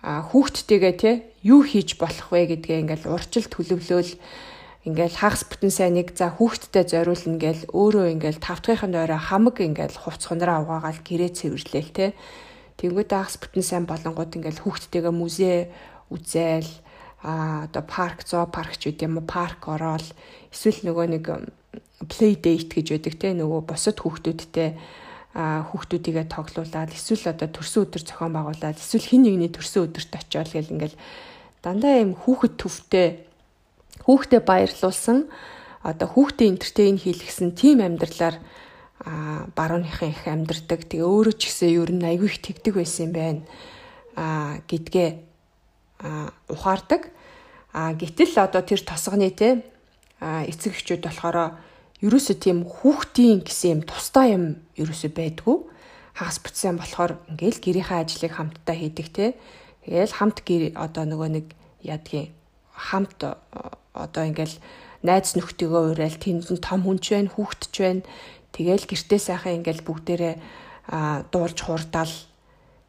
[0.03, 4.13] хүүхдтэйгээ те юу хийж болох вэ гэдгээ ингээд урчил төлөвлөөл
[4.87, 10.31] ингээл хагас бүтэн сайныг за хүүхдтэй зориулна гээл өөрөө ингээл тавтгийнхын дойроо хамаг ингээл хувц
[10.31, 12.05] хундраа угаагаал гэрээ цэвэрлээл те
[12.77, 15.73] Тэнгүүд хагас бүтэн сайн болонгууд ингээл хүүхдтэйгээ музей
[16.13, 16.71] үзээл
[17.23, 20.05] а одоо парк зоо парк ч үгүй юм парк ороод
[20.53, 21.25] эсвэл нөгөө нэг
[22.05, 24.69] play date гэж байдаг те нөгөө бусад хүүхдүүдтэй
[25.33, 30.73] хүүхдүүдийгээ тоглуулад эсвэл одоо төрсөн өдөр зохион байгуулад эсвэл хин нэгний төрсөн өдөрт очиод гэл
[30.73, 30.97] ингээл
[31.65, 33.07] дандаа юм хүүхэд төвтэй
[34.05, 35.25] хүүхдэд баярлуулсан
[35.81, 38.37] одоо хүүхдээ энтертейн хийлгсэн тим амьдралаар
[39.05, 40.89] а барууныхан их амьдрдаг.
[40.89, 43.41] Тэгээ өөрөө ч гэсэн ер нь айгүй их тэгдэг байсан юм байна.
[44.17, 45.26] а гэдгээ
[46.49, 47.09] ухаардаг.
[47.73, 49.63] А гэтэл одоо тэр тосгоны те
[50.21, 51.57] эцэг эхчүүд болохоор
[52.01, 54.43] ерөөсө тийм хүүхдийн гэсэн юм тусдаа юм
[54.77, 55.57] ерөөсө байдгүй.
[56.17, 59.25] Хагас бүтсэн болохоор ингээл гэрийнхээ ажлыг хамтдаа хийдэг те.
[59.85, 61.45] Тэгээл хамт гэр одоо нөгөө нэг
[61.81, 62.33] ядгийн
[62.73, 63.17] хамт
[63.93, 64.57] одоо ингээл
[65.01, 68.03] найз нөхдөйгөө уриал тэнд нь том хүн ч байна, хүүхэд ч байна.
[68.53, 70.35] Тэгээл гэртээ сайхан ингээл бүгдээрээ
[71.33, 72.13] дуулж хурдаал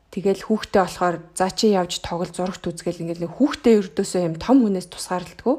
[0.09, 4.89] Тэгэл хүүхдээ болохоор за чи явж тоглол зурагт үзгээл ингээл хүүхдээ ердөөсөө юм том хүнээс
[4.89, 5.57] тусгаарлалтгүй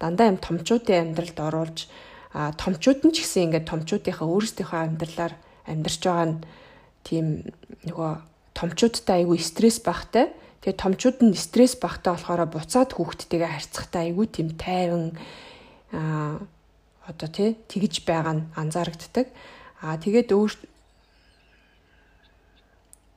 [0.00, 1.78] дандаа юм томчуудын амьдралд оруулж
[2.32, 5.34] а томчууд нь ч гэсэн ингээд томчуудынхаа өөрсдийнхөө амьдралаар
[5.68, 6.36] амьдарч байгаа нь
[7.04, 7.26] тийм
[7.84, 8.12] нөгөө
[8.56, 10.32] томчуудтай айгүй стресс багтай.
[10.64, 15.12] Тэгээ томчууд нь стресс багтай болохоор буцаад хүүхдтэйгээ харьцахтай айгүй тийм тайван
[15.92, 16.40] а
[17.04, 19.26] одоо тий тэгж байгаа нь анзаарэгддэг.
[19.82, 20.52] А тэгээд өөр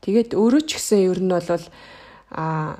[0.03, 1.47] Тэгээд өөрөө ч гэсэн ер нь бол
[2.35, 2.77] а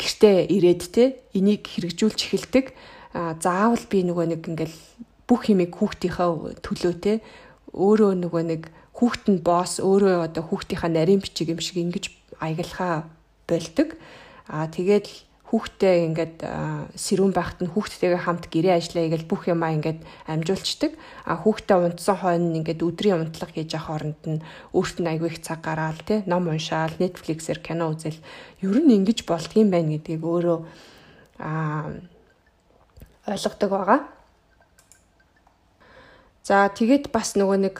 [0.00, 1.04] гэртээ ирээд те
[1.36, 2.66] энийг хэрэгжүүлж эхэлдэг.
[3.12, 4.78] А заавал би нөгөө нэг ингээл
[5.28, 7.12] бүх юмыг хүүхдийнхаа төлөө те
[7.76, 8.62] өөрөө нөгөө нэг
[8.96, 12.08] хүүхд нь босс өөрөө одоо хүүхдийнхаа нарийн бичиг юм шиг ингэж
[12.40, 13.08] аяглахаа
[13.46, 13.94] болдог.
[14.48, 15.06] А тэгээд
[15.52, 16.48] хүүхдтэй ингээд
[16.96, 20.96] сэрүүн байхад нь хүүхдтэйгээ хамт гэрээ ажиллая гэж бүх юмаа ингээд амжуулцдаг.
[21.28, 24.40] А хүүхдтэй унтсан хойно ингээд өдрийн унтлага хийж явах оронд нь
[24.72, 28.16] өөрт нь айгүй их цаг гараал те ном уншаал, Netflix-ээр кино үзэл
[28.64, 30.58] ер нь ингэж болдгийм байна гэдгийг өөрөө
[31.36, 31.92] а
[33.28, 34.00] ойлгодог байгаа.
[36.48, 37.76] За тэгээд бас нөгөө нэг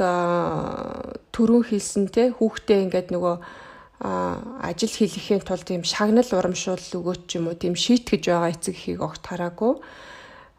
[1.32, 3.61] төрөө хэлсэн те хүүхдээ ингээд нөгөө
[4.02, 9.22] ажил хийлгэхийн тулд тийм шагнал урамшуул өгөөч юм уу тийм шийтгэж байгаа эцэг эхийг огт
[9.22, 9.78] хараагүй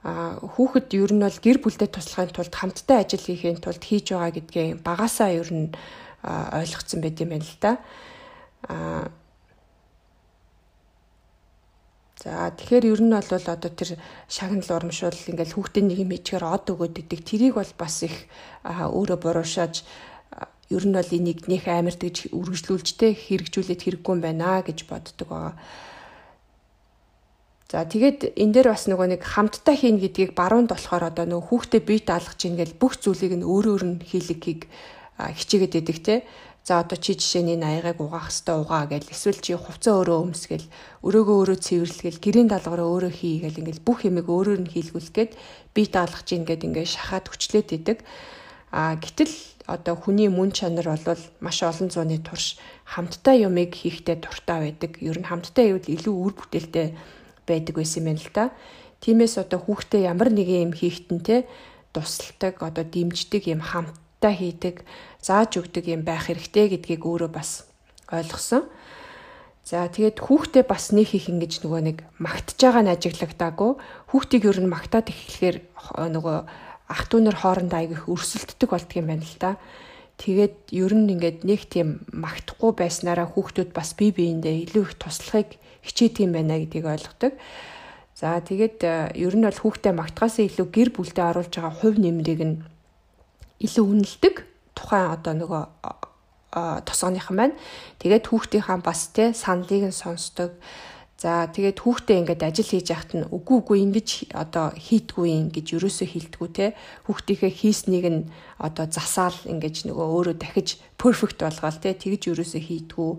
[0.04, 4.68] хүүхэд ер нь бол гэр бүлдээ туслахын тулд хамтдаа ажил хийхийн тулд хийж байгаа гэдгээ
[4.84, 5.72] багасаа ер нь
[6.28, 7.72] ойлгоцсон байт юм байна л да.
[12.20, 13.96] За тэгэхээр ер нь бол одоо тэр
[14.28, 18.28] шагнал урамшуул ингээл хүүхдээ нэг юм хийчихээр од өгөөд идэг тэрийг бол бас их
[18.68, 19.84] өөрөө буруушааж
[20.74, 25.56] ер нь бол энийг нэх амарт гэж үргэлжлүүлжтэй хэрэгжүүлээд хэрэггүй юм байна гэж боддог байгаа.
[27.74, 31.82] За тэгээд энэ дээр бас нөгөө нэг хамтдаа хийн гэдгийг баруунд болохоор одоо нөгөө хүүхдээ
[31.82, 34.70] бие даалгах чинь ингээл бүх зүйлийг нь өөр өөр нь хийлгэхийг
[35.18, 36.16] хичээгээд идэг те.
[36.64, 40.68] За одоо чи жишээний аягааг угаах хэвээр угаа гэл эсвэл чи хувцас өөрөө өмсгөл
[41.04, 45.32] өрөөгөө өөрөө цэвэрлэгээл гэрийн даалгавраа өөрөө хийгээл ингээл бүх юмыг өөрөөр нь хийлгүүлэх гээд
[45.76, 47.98] бие даалгах чинь ингээд ингээд шахаад хүчлээд идэг.
[48.72, 49.34] А гэтэл
[49.68, 55.00] одоо хүний мөн чанар бол маш олон зууны турш хамтдаа юмыг хийхдээ дуртай байдаг.
[55.00, 56.92] Ер нь хамтдаа ивэл илүү үр бүтээлтэй
[57.48, 58.46] байдаг байсан юм байна л да.
[59.00, 61.48] Тиймээс одоо хүүхдээ ямар нэгэн юм хийхтэн те
[61.96, 64.84] тусалдаг, одоо дэмждэг юм хамтдаа хийдэг,
[65.24, 67.68] зааж өгдөг юм байх хэрэгтэй гэдгийг өөрөө бас
[68.12, 68.68] ойлгосон.
[69.64, 73.72] За тэгээд хүүхдээ бас нэг их ингэж нөгөө нэг магтж байгаа нь ажиглагдаагүй.
[74.12, 75.58] Хүүхдийг ер нь магтаад эхлэхээр
[76.12, 76.38] нөгөө
[76.90, 79.52] ах トゥ нар хоорондоо айгүйх өрсөлддөг болдго юм байна л да.
[80.18, 85.58] Тэгээд ер нь ингээд нэг тийм магтахгүй байснараа хүүхдүүд бас бие биендээ илүү их туслахыг
[85.82, 87.34] хичээдэг юм байна гэдгийг ойлгодог.
[88.14, 92.42] За тэгээд э, ер нь бол хүүхдээ магтахаас илүү гэр бүлдээ оруулж байгаа хувь нэмрийг
[92.46, 92.56] нь
[93.64, 94.36] илүү үнэлдэг.
[94.78, 95.64] Тухайн одоо нөгөө
[96.86, 97.56] тосгоныхан байна.
[97.98, 100.54] Тэгээд хүүхдийнхаа бас те саналыг нь сонсдог.
[101.24, 105.80] За тэгээд хүүхдээ ингээд ажил хийж яхад нь үгүй үгүй ингэж одоо хийдгүй юм гэж
[105.80, 106.66] ерөөсөө хилдэггүй те
[107.08, 108.28] хүүхдийнхээ хийснийг нь
[108.60, 113.12] одоо засаал ингэж нөгөө өөрөө дахиж перфект болгоол те тэгж ерөөсөө хийдэггүй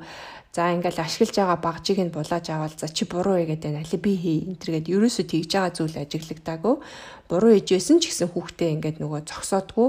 [0.54, 3.82] За ингээл ашиглаж байгаа багжийг нь булааж аваад за чи буруу хийгээд байна.
[3.82, 6.74] Али би хий энэ төргээд ерөөсөө тэгж байгаа зүйл ажиглагдаагүй.
[7.26, 9.88] Буруу хийжсэн ч гэсэн хүүхдээ ингээд нөгөө зогсоодгүй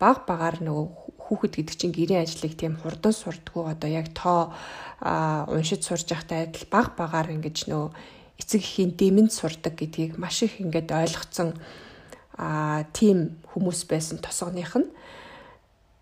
[0.00, 4.54] баг багаар нөгөө хүүхэд гэдэг чинь гэрээ ажлыг тийм хурдан сурдггүй одоо яг тоо
[5.50, 7.90] уншиж сурж байхдаа адил баг багаар ингэж нөгөө
[8.38, 11.58] эцэг эхийн дэмэнд сурдаг гэдгийг маш их ингээд ойлгоцсон
[12.38, 14.88] а тийм хүмүүс байсан тосгоных нь.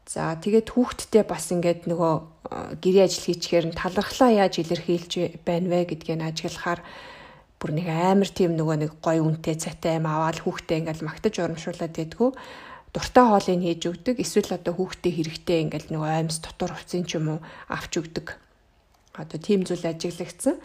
[0.05, 2.15] За тэгээд хүүхдтэй бас ингээд нөгөө
[2.83, 6.83] гэрээ ажил хийчихээр нь талархлаа яаж илэрхийлж байна вэ гэдгийг ажиглахаар
[7.57, 11.97] бүр нэг амар тийм нөгөө нэг гой үнтэй цайтай юм аваад хүүхдээ ингээд магтаж урамшуулад
[11.97, 12.31] байдгүй
[12.95, 17.27] дуртай хоолыг хийж өгдөг эсвэл одоо хүүхдээ хэрэгтэй ингээд нөгөө аймс дотор хувцсын ч юм
[17.37, 18.39] уу авч өгдөг.
[19.19, 20.63] Одоо тийм зүйл ажиглагдсан.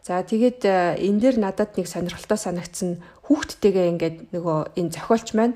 [0.00, 0.64] За тэгээд
[0.98, 5.54] энэ дээр надад нэг сонирхолтой санагдсан хүүхдтэйгээ ингээд нөгөө энэ зохиолч маань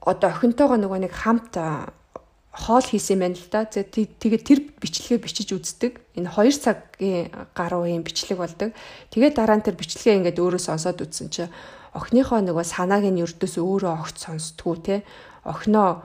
[0.00, 1.58] одоо охинтойгоо нөгөө нэг хамт
[2.54, 3.66] хоол хийсэн байна л да.
[3.66, 5.98] Тэгээд тэр бичлэгээ бичиж үздэг.
[6.14, 8.70] Энэ 2 цагийн гаруй юм бичлэг болдог.
[9.10, 11.50] Тэгээд дараа нь тэр бичлэгээ ингээд өөрөө сонсоод үзсэн чинь
[11.94, 14.96] охиныхоо нөгөө санааг нь өрдөөс өөрөө огт сонсдгоо те.
[15.46, 16.02] Охиноо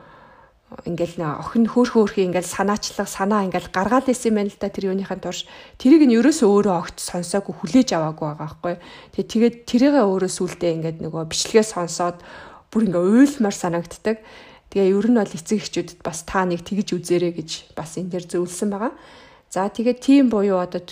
[0.86, 4.94] ингээл нэ охин хөөх хөөхий ингээл санаачлах санаа ингээл гаргаад исэн байна л да тэр
[4.94, 5.50] юуныхаа турш
[5.82, 8.76] тэрийг нь ерөөсөө өөрөө огт сонсоогүй хүлээж аваагүй байгаа байхгүй.
[9.18, 12.22] Тэгээ тэгээд тэрийгээ өөрөө сүулдэ ингээд нөгөө бичлэгээ сонсоод
[12.70, 14.18] бүр ингээ уйлмар санагддаг.
[14.70, 18.26] Тэгээ ер нь бол эцэг эхчүүдэд бас та нэг тэгж үзээрэй гэж бас энэ дээр
[18.30, 18.94] зөвлөсөн байгаа.
[19.50, 20.86] За тэгээд team буюу одоо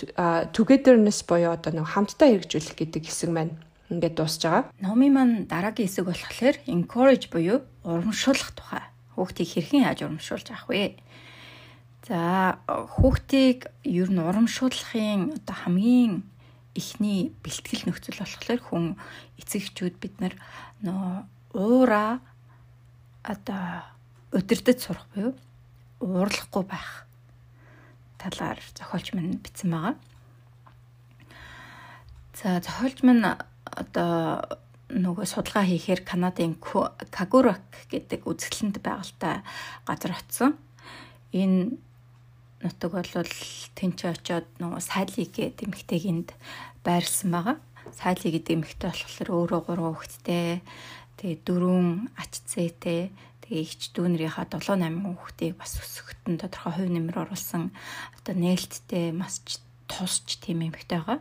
[0.50, 3.54] togetherness буюу одоо нэг хамтдаа хэрэгжүүлэх гэдэг хэсэг маань
[3.88, 4.70] ингээд дуусж байгаа.
[4.80, 8.84] Номын маань дараагийн хэсэг болохоор encourage буюу урамшуулах тухай.
[9.16, 11.00] Хүүхдийг хэрхэн яаж урамшуулж авах вэ?
[12.08, 16.24] За хүүхдийг ер нь урамшуулахын одоо хамгийн
[16.76, 18.84] ихний бэлтгэл нөхцөл болохоор хүн
[19.40, 20.34] эцэг эхчүүд бид нар
[20.84, 22.20] нөө уура
[23.24, 23.88] одоо
[24.36, 25.32] өдөрдөж сурах буюу
[26.00, 27.08] уурлахгүй байх
[28.20, 29.94] талаар зохиолч минь бичсэн байгаа.
[32.38, 33.24] За зохиолч минь
[33.74, 39.44] одоо нөгөө судалгаа хийхээр Канадын Кагурак гэдэг үзэсгэлэнт байгальтай
[39.84, 40.56] газар очсон.
[41.36, 41.76] Энэ
[42.64, 43.12] нутаг бол
[43.76, 46.28] тэнч очоод нөгөө сайлыг гэдэг эмэгтэйгэнд
[46.82, 47.56] байрлсан байгаа.
[47.92, 50.64] Сайлыг гэдэг эмэгтэй болохоор өөрөө гурван хүүхэдтэй
[51.18, 53.10] Тэгээ дөрөв ач зээтэй
[53.42, 57.74] тэгээ ихч дүүнэрийнхаа 7 8 хүүхдийг бас өсгөхөд нь тодорхой хувь нэмэр оруулсан
[58.22, 59.58] одоо нээлттэй масч
[59.90, 61.18] тусч тийм эмэгтэй байгаа.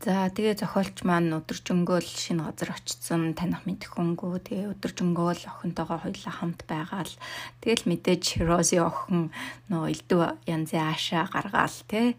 [0.00, 6.34] За тэгээ зохиолч маань өдөржингөөл шинэ газар очсон таних мэдэх хөнгөө тэгээ өдөржингөөл охинтойгоо хоёулаа
[6.40, 7.12] хамт байгаал
[7.60, 9.28] тэгэл мэдээж Рози охин
[9.68, 12.16] нөө элдв янзын аашаа гаргаал те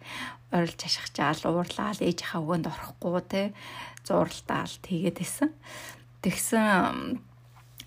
[0.54, 3.42] орилж ашигчаал уурлаал ээжийнхаа өгөөнд орохгүй те
[4.06, 5.50] зууралдаал тэгээд исэн.
[6.22, 7.18] Тэгсэн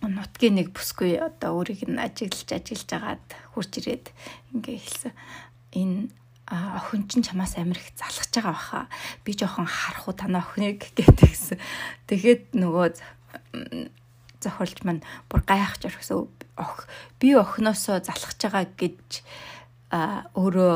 [0.03, 4.11] нутгийн нэг бүсгүй одоо өөрийг нь ажиглаж ажиглаж агаад хурж ирээд
[4.59, 5.13] ингээ хэлсэн.
[5.79, 6.11] Энэ
[6.49, 8.89] охин чинь чамаас амир их залхаж байгаа баха.
[9.25, 11.59] Би жоохон харах уу танаа охиныг гэдэгсэн.
[12.09, 13.01] Тэгэхэд нөгөө
[14.45, 15.01] зохиолч маань
[15.33, 16.29] бүр гайхаж орхисон.
[16.61, 16.85] Ох
[17.17, 19.25] би охиноосоо залхаж байгаа гэж
[20.37, 20.75] өөрөө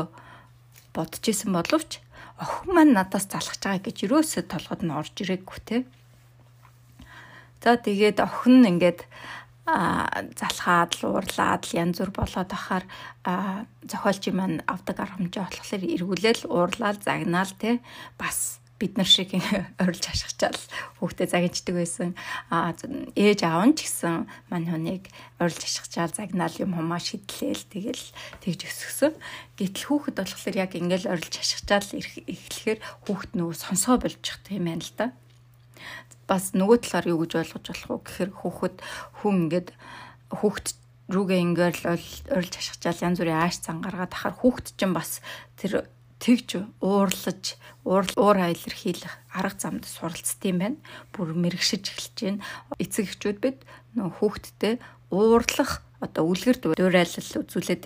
[0.97, 2.01] бодож исэн боловч
[2.41, 5.77] охин маань надаас залхаж байгаа гэж юусоо толгойд нь орж ирээгүй те.
[7.61, 9.05] За тэгээд охин ингээд
[10.39, 12.85] залхаад уурлаад янз бүр болоод ахаар
[13.85, 17.79] зохиолчийн маань авдаг арга хэмжээ болохоор эргүүлэл уурлаад загнаал те
[18.17, 19.35] бас бид нар шиг
[19.83, 20.55] орилж ашигчаал
[21.03, 22.15] хүүхдээ загинждаг байсан.
[23.13, 25.11] Ээж аав нь ч гэсэн мань хүнийг
[25.43, 28.05] орилж ашигчаал загнаал юм хумаа шидлээл тэгэл
[28.39, 29.13] тэгж өсгсөн.
[29.59, 34.95] Гэтэл хүүхэд болохоор яг ингээл орилж ашигчаал эхлэхээр хүүхэд нөгөө сонсоо байгаа юм байна л
[34.95, 35.07] да
[36.29, 38.75] бас нөгөө талаар юу гэж ойлгож болох вэ гэхээр хүүхэд
[39.19, 39.69] хүн ингээд
[40.37, 40.67] хүүхэд
[41.09, 41.89] рүүгээ ингээд л
[42.37, 45.25] орилж ашигчаал янз бүрийн ааш цан гаргаад ахаар хүүхэд чинь бас
[45.57, 45.89] тэр
[46.21, 50.77] тэгж уурлаж уур илэрхийлэх арга замд суралцд юм байна.
[51.15, 52.45] Бүр мэрэгшиж эхэлж байна.
[52.77, 53.59] Эцэг эхчүүд бид
[53.95, 54.77] нөө хүүхэдтэй
[55.09, 57.83] уурлах одоо үлгэр дуурайлал үзүүлээд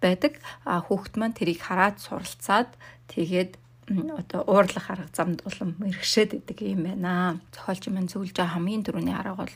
[0.00, 0.40] байдаг.
[0.64, 2.72] А хүүхэд маань тэрийг хараад суралцаад
[3.12, 7.38] тэгээд одоо уурлах арга замд улам мэрэгшээд идэг юм байна.
[7.54, 9.54] Зохиолч маань зөвлөж байгаа хамгийн түрүүний арга бол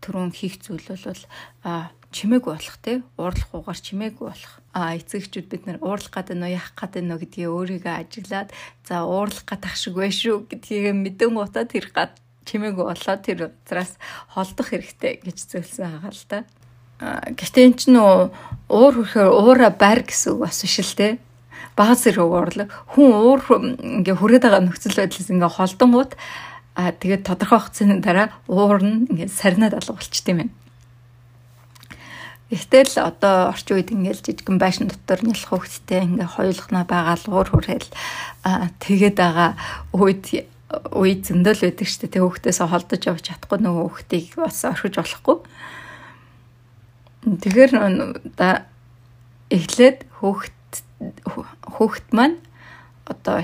[0.00, 1.22] түрүүн хийх зүйл бол
[2.16, 3.02] чимээгүй болох те.
[3.20, 4.54] Уурлах уугаар чимээгүй болох.
[4.72, 8.50] А эцэгчүүд бид нар уурлах гэдэг нөө яах гэдэг нөө гэдгийг өөрийгөө ажиглаад
[8.88, 13.98] за уурлах гэдэг шиг байх шүү гэдгийг мэдэн гутаа тэр гад чимээгүй болоод тэр газраас
[14.32, 16.38] холдох хэрэгтэй гэж зөвлөсөн байгаа л да
[17.36, 21.18] гэтээ эн чинь уур хүрэхээр уура бар гэсэн үг бас биш л те
[21.76, 23.40] бага зэрэг уурлаг хүн уур
[24.02, 26.12] ингээ хүрээд байгаа нөхцөл байдлаас ингээ холдонгууд
[26.76, 30.54] а тэгээд тодорхой хугацааны дараа уур нь ингээ сарнаад алга болчт юм байна
[32.46, 37.48] Гэтэл одоо орчин үед ингээл жижигэн байшин дотор нялх хөвгттэй ингээ хоёулахна байгаа л уур
[37.50, 37.90] хүрээл
[38.78, 39.58] тэгээд байгаа
[39.90, 40.46] үед
[40.94, 42.14] үе зөндөл байдаг шүү дээ.
[42.14, 45.36] Тэг хөвгтөөс холдож явж чадахгүй нөгөө хөвгтийг бас орхиж болохгүй.
[47.26, 47.72] Тэгэхээр
[48.38, 48.70] да
[49.50, 50.55] эхлээд хөвгт
[51.76, 52.38] хөвгт маань
[53.06, 53.42] одоо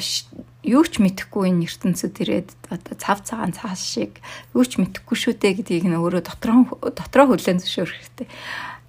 [0.63, 4.19] юу ч мэдэхгүй энэ ертөнцид ирээд одоо цав цагаан цаас шиг
[4.55, 8.29] юу ч мэдэхгүй шүү дээ гэдгийг нь өөрөө дотроо дотроо хүлээн зөвшөөрөх хэрэгтэй.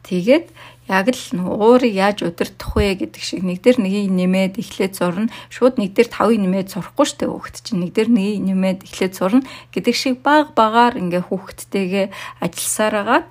[0.04, 0.45] Тэгээд
[0.89, 5.32] яг л уурыг яаж удирдах вэ гэдэг шиг нэг дээр нэгийг нэмээд эхлээд зурна.
[5.47, 9.47] Шууд нэг дээр тавыг нэмээд сурахгүй штэ хүүхэд чинь нэг дээр нэгийг нэмээд эхлээд зурна
[9.71, 12.06] гэдэг шиг баг багаар ингээ хүүхэдтэйгээ
[12.43, 13.28] ажилласаар агаад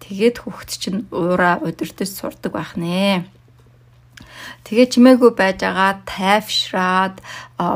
[0.00, 3.28] тэгээд хүүхэд чинь уураа удирдах сурдаг байх нэ.
[4.64, 7.16] Тэгээ чимээгүй байж байгаа тайвшраад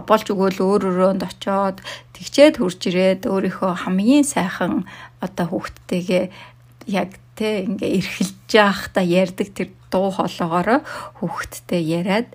[0.08, 1.84] болж өгөөл өөр өрөөнд очоод
[2.16, 4.88] тэгчээд хурж ирээд өөрийнхөө хамгийн сайхан
[5.20, 6.24] одоо хүүхдтэйгээ
[6.88, 10.80] яг те ингээ эрхэлж явахдаа ярддаг тэр дуу хоолоогоороо
[11.20, 12.28] хүүхдтэй яриад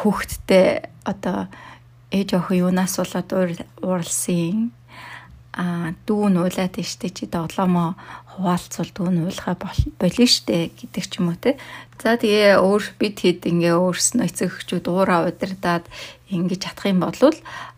[0.00, 1.48] хүүхдтэй одоо
[2.12, 3.28] ээж охин юунаас болоод
[3.82, 4.72] ууралсан
[5.54, 7.94] а дүүн уулаад штэ чи доглоомоо
[8.34, 11.54] хуваалцвал дүүн уулахаа болно штэ гэдэг ч юм уу те.
[12.02, 15.86] За тэгээ өөр бид хэд ингээ өөрснөө эцэг эхчүүд уураа удирдаад
[16.26, 17.14] ингэж чадах юм бол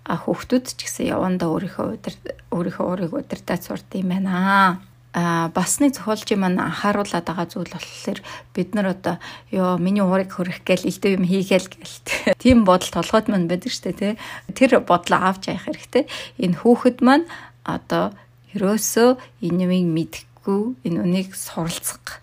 [0.09, 2.15] хүүхдүүд ч гэсэн явандаа өөрийнхөө удир
[2.49, 4.33] өөрийнхөө уурыг удирдаад сурд юм байна.
[4.33, 8.21] А бас нэг зохиолчийн маань анхааруулад байгаа зүйл болохоор
[8.53, 9.17] бид нар одоо
[9.49, 11.97] ёо миний уурыг хөрөх гээл илдэв юм хийгээл гээл
[12.45, 14.13] тийм бодол толгойд маань байдаг штэ тий
[14.53, 16.05] тэр бодлоо авч явах хэрэгтэй?
[16.37, 17.25] Энэ хүүхэд маань
[17.67, 18.15] одоо
[18.55, 19.11] ерөөсөө
[19.43, 22.23] энэ юмыг мэдэхгүй энэ үнийг суралцах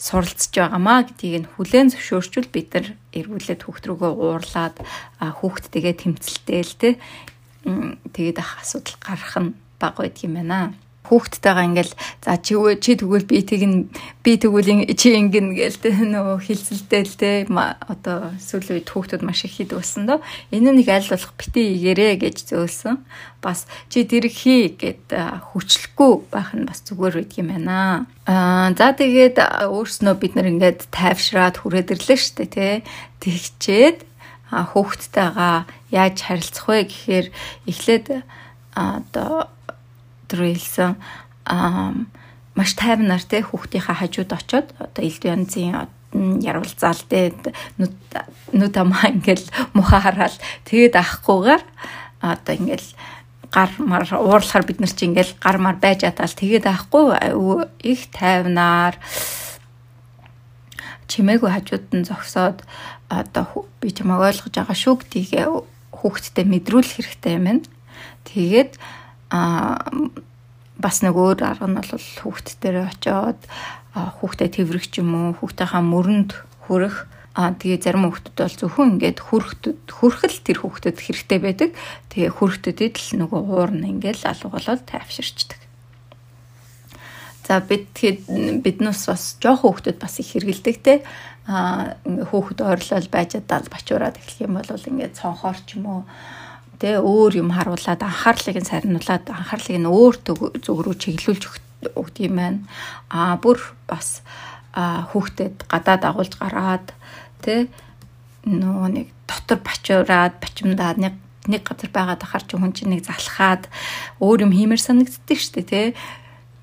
[0.00, 4.76] суралцж байгаамаа гэдгийг нь хүлээн зөвшөөрчүүл бид нар эргүүлээд хүүхд рүүгээ уурлаад
[5.20, 6.94] хүүхдтэйгээ тэмцэлтэйл тий
[8.16, 10.72] тэгээд ах асуудал гарах нь баг байд юм байна
[11.08, 13.88] хүүхдтэйгаа ингээл за чи чи тэгвэл би тэгнэ
[14.22, 15.78] би тэгвэл чи ингэн гээл
[16.12, 20.20] нөгөө хилцэлтэй л тэ одоо сүүлийн үед хүүхдүүд маш их хийдэг болсон доо.
[20.52, 23.00] Энэ нэг аль болох бити игээрээ гэж зөөлсөн.
[23.40, 28.92] Бас чи тэр хий гэд хүчлэхгүй байх нь бас зүгээр үйд юм байна аа за
[28.94, 32.84] тэгээд өөрснөө бид нар ингээд тайвшраад хүрээд ирлээ штэ тэ.
[33.24, 34.06] Тэгчээд
[34.50, 37.26] хүүхдтэйгаа яаж харилцах вэ гэхээр
[37.66, 38.06] эхлээд
[38.74, 39.50] одоо
[40.34, 40.92] рүү хэлсэн
[42.54, 45.88] маш тайвнаар те хүүхдийнхаа хажууд очоод одоо элдв янзын
[46.42, 47.32] ярвалцаал те
[47.78, 47.94] нүд
[48.52, 51.62] нүд амаа ингээл муха хараал тэгээд авахгүйгээр
[52.20, 52.88] одоо ингээл
[53.50, 57.14] гар мар уурлахаар бид нар чи ингээл гар мар байж атаал тэгээд авахгүй
[57.82, 58.98] их тайвнаар
[61.10, 62.62] чимээгүй хажууд нь зогсоод
[63.10, 67.66] одоо би чамайг ойлгож байгаа шүү гэдгийг хүүхдтэй мэдрүүлэх хэрэгтэй юм байна.
[68.30, 68.78] Тэгээд
[69.30, 69.78] а
[70.80, 73.40] бас нэг өөр арга нь бол хүүхд дээр очиод
[73.94, 76.30] хүүхдэд тэрвэрх ч юм уу хүүхдийнхаа мөрөнд
[76.66, 81.70] хүрэх а тэгээ зарим хүүхдүүд бол зөвхөн ингээд хүрхтүүд хүрхэл тэр хүүхдэд хэрэгтэй байдаг.
[82.10, 85.60] Тэгээ хүрхтэдэд л нөгөө уурна ингээд алга болоод тайвширчдаг.
[87.46, 90.94] За бид тэгэхэд биднээс бас жоох хүүхдүүд бас их хэргэлдэг те
[91.46, 96.02] а хүүхд ойрлол байж даа бачуураад эхлэх юм бол ингээд цонхоор ч юм уу
[96.80, 100.14] тэ өөр юм харуулад анхаарлыг нь сарниулаад анхаарлыг нь өөр
[100.64, 101.44] зүг рүү чиглүүлж
[101.92, 102.60] өгд юм байна.
[103.12, 104.24] Аа бүр бас
[104.74, 106.96] хүүхдэд гадаад агуулж гараад
[107.44, 107.68] тэ
[108.48, 111.14] нөгөө нэг дотор бачуураад бачимдаад нэг
[111.48, 113.68] нэг газар байгаад ахаар чи хүн чинь нэг залхаад
[114.20, 115.82] өөр юм хиймэр санагддаг штэ тэ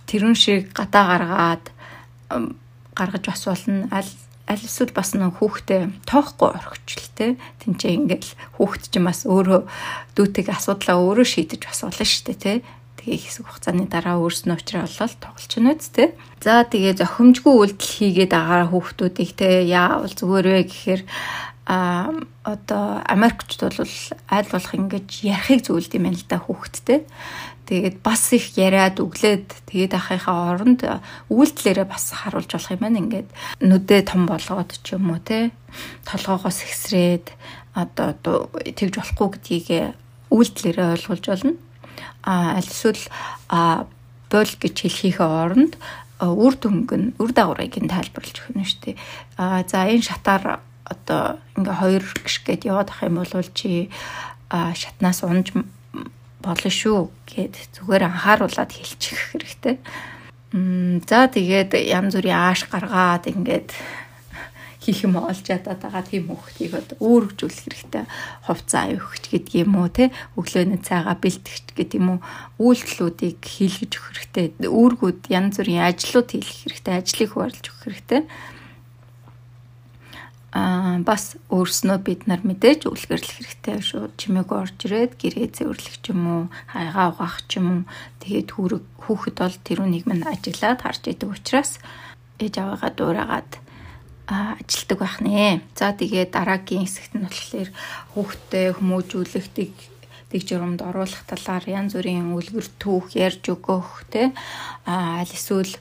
[0.09, 1.65] тэрүүн шиг гадаа гаргаад
[2.97, 4.09] гаргаж бас болно аль
[4.47, 9.61] аль эсвэл бас нэг хүүхдээ тоохгүй орхичлээ тэнцээ ингээл хүүхд чинь бас өөрөө
[10.15, 12.57] дүүтэйг асуудлаа өөрөө шийдэж бас болно шүү дээ тий
[12.97, 18.71] тэгээ хэсэг хугацааны дараа өөрснөө тоглож байна үст тий за тэгээ зохимжгүй үйлдэл хийгээд агаа
[18.71, 21.01] хүүхдүүдийг тий яавал зүгээр вэ гэхээр
[21.67, 22.07] а
[22.47, 23.83] одоо Америкчд бол
[24.31, 27.03] аль болох ингэж ярихыг зөвлөд юм байна л да хүүхдтэй
[27.67, 30.87] Тэгээд бас их яриад өглөөд тэгээд ахыхаа оронд
[31.27, 33.01] үйлдэлээрээ бас харуулж болох юм байна.
[33.03, 35.51] Ингээд нүдээ том болгоод ч юм уу те
[36.07, 37.35] толгоогоос ихсрээд
[37.75, 38.15] одоо
[38.63, 39.67] тэгж болохгүй гэдгийг
[40.31, 41.53] үйлдэлээрээ ойлгуулж болно.
[42.23, 43.03] А аль эсвэл
[43.51, 45.75] бол гэж хэлхийнхээ оронд
[46.23, 48.95] үр дүнг нь үр дагаврыг нь тайлбарлаж өгнө шүү дээ.
[49.37, 53.91] А за энэ шатаар одоо ингээ хоёр гიშ гээд яваад ах юм бол чи
[54.49, 55.51] шатнаас унж
[56.47, 59.75] болно шүү гэд зүгээр анхааруулад хэлчих хэрэгтэй.
[61.03, 63.75] За тэгээд янз бүрийн ааш гаргаад ингээд
[64.87, 68.05] хийх юм олж ядаад байгаа тийм хүүхдийг одоо үүргэжүүлэх хэрэгтэй.
[68.47, 72.19] Хувцас авих гэдэг юм уу те өглөөний цайгаа бэлтгэж гэдэг юм уу?
[72.63, 74.71] Үйлдэлүүдийг хийлгэж өгөх хэрэгтэй.
[74.71, 78.21] Үүргүүд янз бүрийн ажлууд хийх хэрэгтэй ажлыг хуваарлж өгөх хэрэгтэй
[80.57, 84.03] аа бас өөрснөө бид нар мэдээж үлгэрлэх хэрэгтэй шүү.
[84.17, 86.43] Чимээг орж ирээд гэрээ зэвэрлэх ч юм уу,
[86.73, 87.81] хайгаа угаах ч юм уу.
[88.25, 91.77] Тэгээд хүүрэг хүүхэд бол тэр үнийг мань ажиглаад харж идэг учраас
[92.41, 93.51] ээж аваагаа дуурайгаад
[94.27, 95.61] ажилтдаг байх нэ.
[95.77, 97.69] За тэгээд дараагийн хэсэгт нь болохоор
[98.17, 99.71] хүүхдээ хүмүүжүүлэх дэг
[100.33, 104.35] журамд оруулах талаар янз бүрийн үлгэр түүх ярьж өгөх те
[104.83, 105.71] а аль эсвэл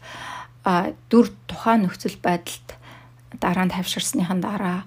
[1.10, 2.75] дүр тухайн нөхцөл байдалд
[3.42, 4.84] дараа нь тавьширсныхан дараа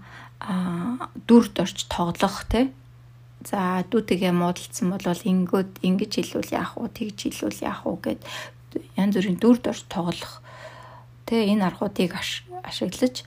[1.27, 2.71] дүрд орж тоглох те
[3.43, 8.21] за дүүтэйгээ муудалцсан бол ингэод ингэж хэлвэл яах вэ тэгж хэлвэл яах вэ гэд
[8.99, 10.43] янз бүрийн дүрд орж тоглох
[11.27, 12.15] те энэ аргуудыг
[12.67, 13.23] ашиглаж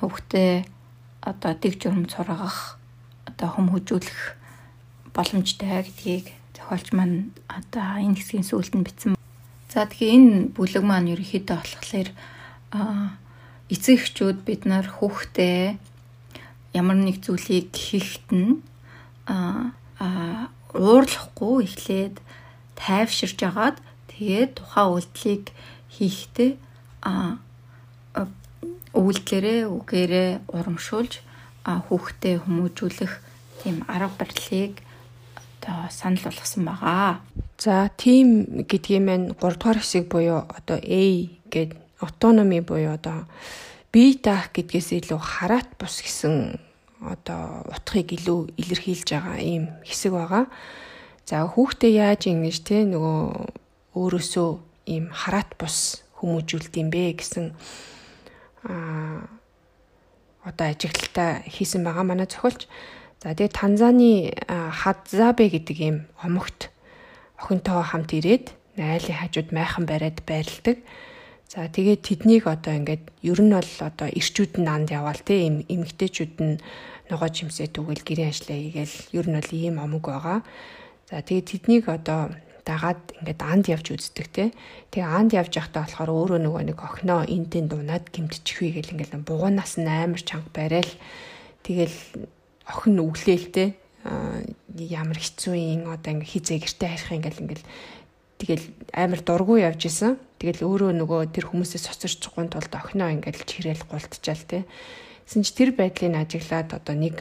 [0.00, 0.52] хүүхдээ
[1.24, 2.76] одоо дэг журам сургах
[3.24, 4.20] одоо хүм хөжүүлэх
[5.16, 9.12] боломжтой гэдгийг зохиолч маань одоо энэ хэсгийн сүүлд нь бичсэн.
[9.72, 12.08] За тэгэхээр энэ бүлэг маань ерөнхийдөө болохоор
[12.76, 13.16] аа
[13.74, 15.76] эцэг эхчүүд бид нар хүүхдээ
[16.78, 18.62] ямар нэг зүйлийг хийхэд нь
[19.26, 19.74] а
[20.74, 22.16] уурлахгүй эхлээд
[22.78, 23.76] тайвширж агаад
[24.10, 25.44] тэгээд тухайн үйлдэлийг
[25.94, 26.50] хийхдээ
[27.02, 27.38] а
[28.94, 31.12] үйлдэлэрээ үгээрээ урамшуулж
[31.66, 33.12] хүүхдээ хүмүүжүүлэх
[33.62, 34.74] тийм арга барилыг
[35.64, 37.20] одоо санал болгосон байгаа.
[37.58, 38.28] За тийм
[38.68, 41.02] гэдгийг маань 3 дугаар хэсэг буюу одоо A
[41.50, 43.26] гэдэг автономи буюу одоо
[43.92, 46.58] бие даах гэдгээс илүү хараат бус гэсэн
[47.04, 50.44] одоо утгыг илүү илэрхийлж байгаа ийм хэсэг байгаа.
[51.28, 53.20] За хүүхдээ яаж ингэж те нөгөө
[53.94, 54.48] өөрөөсөө
[54.90, 57.46] ийм хараат бус хүмүүжүүлд юм бэ гэсэн
[58.64, 59.24] а
[60.44, 62.68] одоо ажиглалтаа хийсэн байгаа манай зохиолч.
[63.24, 66.68] За тэгээ Танзаны Хадзабе гэдэг ийм омогт
[67.40, 70.84] охинтойгоо хамт ирээд айлын хажууд майхан бариад байрладаг.
[71.48, 75.62] За тэгээд тэднийг одоо ингээд ер нь бол одоо ирчүүд нь анд яваал те им
[75.68, 76.58] эмгтээчүүд нь
[77.10, 80.40] ногоо чимсээ түгэл гэрээ ажиллаа хийгээл ер нь бол ийм омог байгаа.
[81.10, 82.32] За тэгээд тэднийг одоо
[82.64, 84.44] дагаад ингээд анд явж үздэг те.
[84.90, 89.76] Тэгээ анд явж явахдаа болохоор өөрөө нөгөө нэг охиноо энтэн дунаад гимтчихвээ гэл ингээд бугуунаас
[89.76, 90.92] нь амар чанга барайл
[91.60, 91.96] тэгэл
[92.64, 97.64] охин өглөөл те ямар хэцүү юм одоо ингээ хизээ гэрте харих ингээл ингээл
[98.40, 100.16] тэгэл амар дургу явж исэн.
[100.44, 104.68] Тэгэл өөрөө нөгөө тэр хүмүүсээс цоцорч чугуун тулд охиноо ингээл чирээл гултчаал те.
[105.24, 107.16] Гэсэн чи тэр байдлыг ажиглаад одоо нэг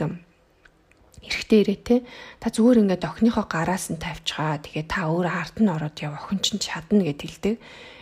[1.23, 1.95] эрэхтэй ирээ те.
[2.43, 4.59] Та зүгээр ингээд охиныхоо гараас нь тавьчихаа.
[4.59, 7.55] Тэгээ та өөр ард нь ороод яв охин чинь чадна гэд хэлдэг.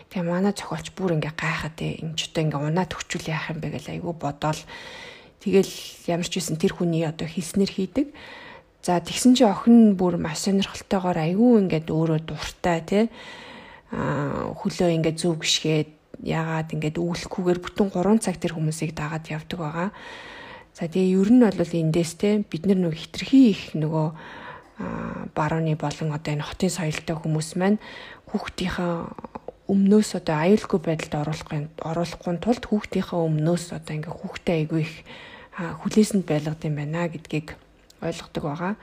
[0.10, 2.02] Тэгээ манай зохиолч бүр ингээ гайхаад те.
[2.02, 4.62] Энд ч одоо ингээ унаа төгчүүл яах юм бэ гэл айгүй бодоол.
[5.38, 5.74] Тэгэл
[6.10, 8.10] ямар ч үсэн тэр хүний одоо хийснэр хийдэг.
[8.82, 13.51] За тэгсэн чи охин бүр маш сонирхолтойгоор айгүй ингээд өөрөө дуртай тий а
[13.92, 15.90] хөлөө ингээд зөв гიშгээд
[16.24, 19.90] ягаад ингээд өвлөхгүйгээр бүтэн 3 цаг тэр хүмүүсийг дагаад явдаг байгаа.
[20.72, 24.08] За тэгээ ер нь бол эндээс те бид нар нөгөө хитрхи их нөгөө
[25.36, 27.78] барууны болон одоо энэ хотын соёлтой хүмүүс маань
[28.32, 28.94] хүүхдийнхээ
[29.72, 34.96] өмнөөс одоо аюулгүй байдалд оруулахгүй оруулахгүй тулд хүүхдийнхээ өмнөөс одоо ингээ хүүхдээ айгүй их
[35.56, 37.56] хүлээсэнд байлгад юм байна гэдгийг
[38.02, 38.74] ойлгодог байгаа.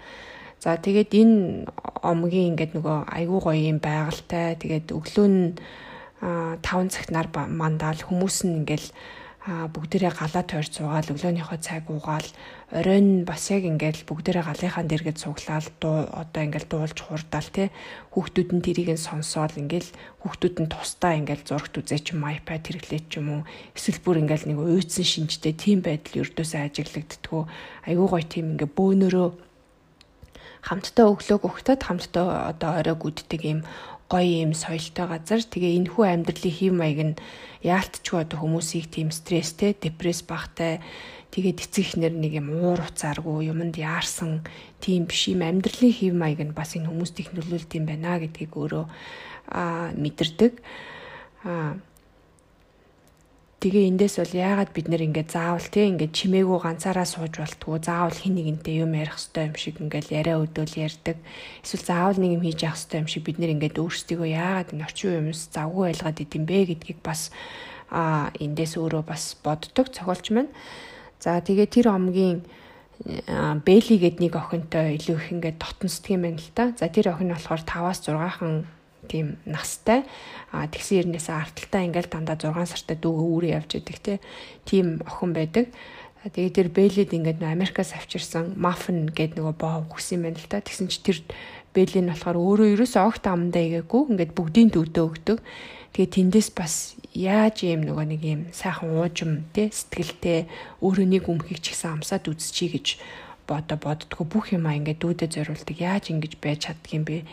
[0.58, 1.36] За тэгээд энэ
[2.02, 4.58] омгийн ингээд нөгөө айгүй гоё юм байгальтай.
[4.58, 5.54] Тэгээд өглөө нь
[6.18, 8.90] 5 цагт нар мандаал хүмүүс нь ингээл
[9.48, 12.28] бүгдээрээ галаа тойрч суугаал өглөөнийхөө цаг уугаал.
[12.74, 17.72] Оройн бас яг ингээл бүгдээрээ галынхаа дэргэд цуглаал дуу одоо ингээл дуулж хурдаал те
[18.12, 19.88] хүүхдүүд нь тэрийг нь сонсоол ингээл
[20.20, 23.42] хүүхдүүд нь тусдаа ингээл зурагт үзээ ч юм iPad хэрэглээ ч юм уу.
[23.72, 27.42] Эсвэл бүр ингээл нэг уйдсан шинжтэй тийм байдал өрдөөсөө ажиглагддгүү.
[27.88, 29.47] Айгуу гоё тийм ингээ бөөнөрөө
[30.68, 33.60] хамтдаа өглөөг өгтөд хамтдаа одоо орой гүддэг юм
[34.08, 35.40] гоё юм соёлтой газар.
[35.44, 37.20] Тэгээ энэ хүү амьдралын хэв маяг нь
[37.64, 40.80] яалтчгүй одоо хүмүүсийг тийм стресстэй, депресс багтай
[41.32, 44.44] тэгээд эцэг ихнэр нэг юм уур уцааргүй юмд яарсан
[44.80, 48.52] тийм биш юм амьдралын хэв маяг нь бас энэ хүмүүст их нөлөөлт юм байна гэдгийг
[48.56, 48.84] өөрөө
[49.96, 50.52] мэдэрдэг.
[51.44, 51.76] Аа
[53.58, 58.14] Тэгээ эндээс бол яагаад бид нэр ингээд заавал те ингээд чимээгүй ганцаараа сууж болтгоо заавал
[58.14, 61.18] хин нэгэнтэй юм ярих хэвээр юм шиг ингээд яриа өдөөл ярьдаг.
[61.66, 64.86] Эсвэл заавал нэг юм хийж явах хэвээр юм шиг бид нэр ингээд өөрсдийгөө яагаад энэ
[64.86, 67.34] орчин үеимс завгүй байлгаад идэм бэ гэдгийг бас
[67.90, 70.54] а эндээс өөрөө бас боддог цохолч маань.
[71.18, 72.46] За тэгээ тэр омгийн
[73.66, 76.64] Бэли гэд нэг охинтой илүү их ингээд дотносдөг юм байна л да.
[76.78, 78.70] За тэр охин болохоор 5-аас 6хан
[79.08, 80.04] тийм настай
[80.52, 84.14] а тэгсэн хэрнээс арталтаа ингээл дандаа 6 сартай дүүгээ үүрээ явж идэг те
[84.68, 85.66] тийм охин байдаг.
[86.18, 90.60] Тэгээд тэр Бэлэд ингээд Америкаас авчирсан мафин гэдэг нөгөө боо өгсөн юм байна л та.
[90.60, 91.18] Тэгсэн чи тэр
[91.72, 95.38] Бэлээ нь болохоор өөрөө ерөөсөө огт амдаа игээгүй ингээд бүгдийн дүүдөө өгдөг.
[95.94, 100.50] Тэгээд тэндээс бас яаж юм нөгөө нэг юм сайхан уужим те сэтгэлтэй
[100.82, 102.86] өөрөө нэг өмхийг ч гэсэн амсаад үзчихье гэж
[103.48, 105.76] бодо боддгоо бүх юм ингээд дүүдэд зориулдаг.
[105.78, 107.24] Яаж ингэж байж чаддаг юм бэ?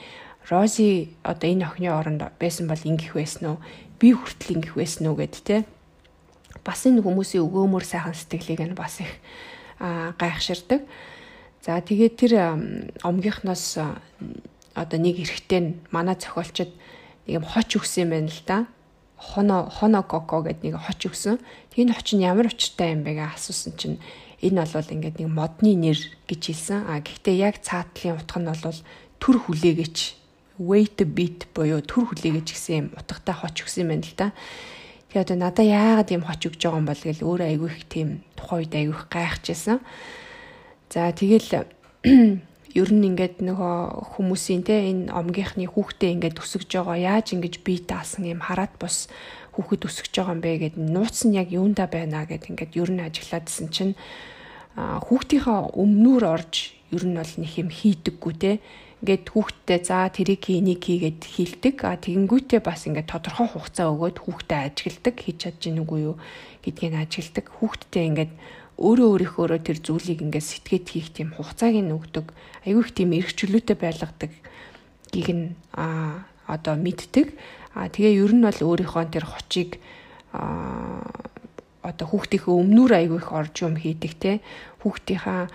[0.50, 3.58] Рози одоо энэ охины оронд байсан бол ингэх байсан уу?
[3.98, 5.66] Би хүртэл ингэх байсан уу гэд те.
[6.62, 9.10] Бас энэ хүмүүсийн өгөөмөр сайхан сэтгэлийг нь бас их
[9.82, 10.86] гайхширдаг.
[11.66, 12.34] За тэгээд тэр
[13.02, 13.82] омгийнхноос
[14.78, 16.70] одоо нэг эрэгтэй нь манай зохиолчд
[17.26, 18.58] нэг юм хоч өгсөн юм байна л да.
[19.18, 21.42] Хоно хоно коко гэдэг нэг хоч өгсөн.
[21.74, 23.98] Тэгээ энэ хоч нь ямар учиртай юм бэ гэж асуусан чинь
[24.46, 25.98] энэ бол ингээд нэг модны нэр
[26.30, 26.86] гэж хэлсэн.
[26.86, 28.78] А гэхдээ яг цаатлын утга нь бол
[29.18, 30.25] төр хүлээгэж
[30.60, 34.28] a bit буюу төр хүлээгэж гэсэн юм утгатай хоч өгсөн юм байна л да.
[35.12, 38.10] Тэгээ одоо надаа яагаад юм хоч өгж байгаа юм бол гэл өөрөө айгүй их тийм
[38.40, 39.80] тухайн үед айгүй их гайхажсэн.
[40.92, 41.68] За тэгэл
[42.80, 43.76] ер нь ингээд нөгөө
[44.20, 49.08] хүмүүсийн те энэ омгийнхны хүүхдээ ингээд өсөж байгаа яаж ингэж бие даасан юм хараад бус
[49.56, 53.04] хүүхэд өсөж байгаа юм бэ гэд нууц нь яг юунда байна гэд ингээд ер нь
[53.08, 53.96] ажиглаадсэн чинь
[54.76, 58.52] хүүхдийнхаа өмнөр орж ер нь бол нэг юм хийдэггүй те
[59.04, 61.76] ингээд хүүхдтэй за тэрийг хий нэг хийгээд хилдэг.
[61.84, 66.16] А тэгэнгүүтээ бас ингээд тодорхой хугацаа өгөөд хүүхдэд ажигладаг хийж чадж гин үгүй юу
[66.64, 68.34] гэдгийг ажигладаг хүүхдтэй ингээд
[68.76, 72.28] өөрөө өөрийнхөөрөө тэр зүйлийг ингээд сэтгээд хийх тийм хугацааг нь өгдөг.
[72.68, 74.32] Айгүй их тийм эргчлөөтэй байлгадаг
[75.12, 77.36] гиг нь а одоо мэддэг.
[77.76, 79.80] А тэгээ ер нь бол өөрийнхөө тэр хочийг
[80.36, 81.04] а
[81.84, 84.32] одоо хүүхдийнхээ өмнөр айгүй их орж юм хийдэг те.
[84.84, 85.48] Хүүхдийнхаа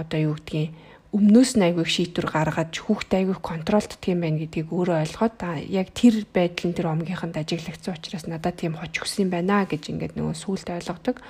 [0.00, 0.72] одоо юу гэдгийг
[1.14, 5.38] өмнөөс нь айгүй шийдвэр гаргаж хүүхдээ айгүй контролддаг юм байна гэдгийг өөрөө ойлгоод
[5.70, 9.94] яг тэр байдал нь тэр омгийнханд ажиглагдсан учраас надад тийм хоч өгсөн юм байна гэж
[9.94, 11.22] ингээд нөгөө сүулт ойлгодог.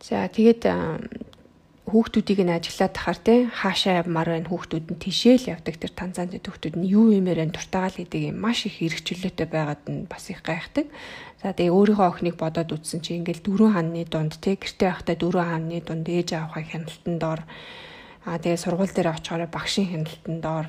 [0.00, 0.64] За тэгээд
[1.86, 6.74] хүүхдүүдийг нь ажиглаад тахаар те хаашаа явмаар байна хүүхдүүд нь тишээл явдаг тэр Танзанд хүүхдүүд
[6.82, 10.90] нь юу юмээр нь дуртагаал гэдэг юм маш их хэрэгчлөөтэй байгаад нь бас их гайхдаг.
[11.38, 15.46] За тэгээ өөрийнхөө охиныг бодоод үзсэн чи ингээл дөрөв хааны дунд те гэртээ байхдаа дөрөв
[15.46, 17.40] хааны дунд ээж аавхаа хяналтан доор
[18.26, 20.66] аа тэгээ сургууль дээр очихоор багшийн хяналтан доор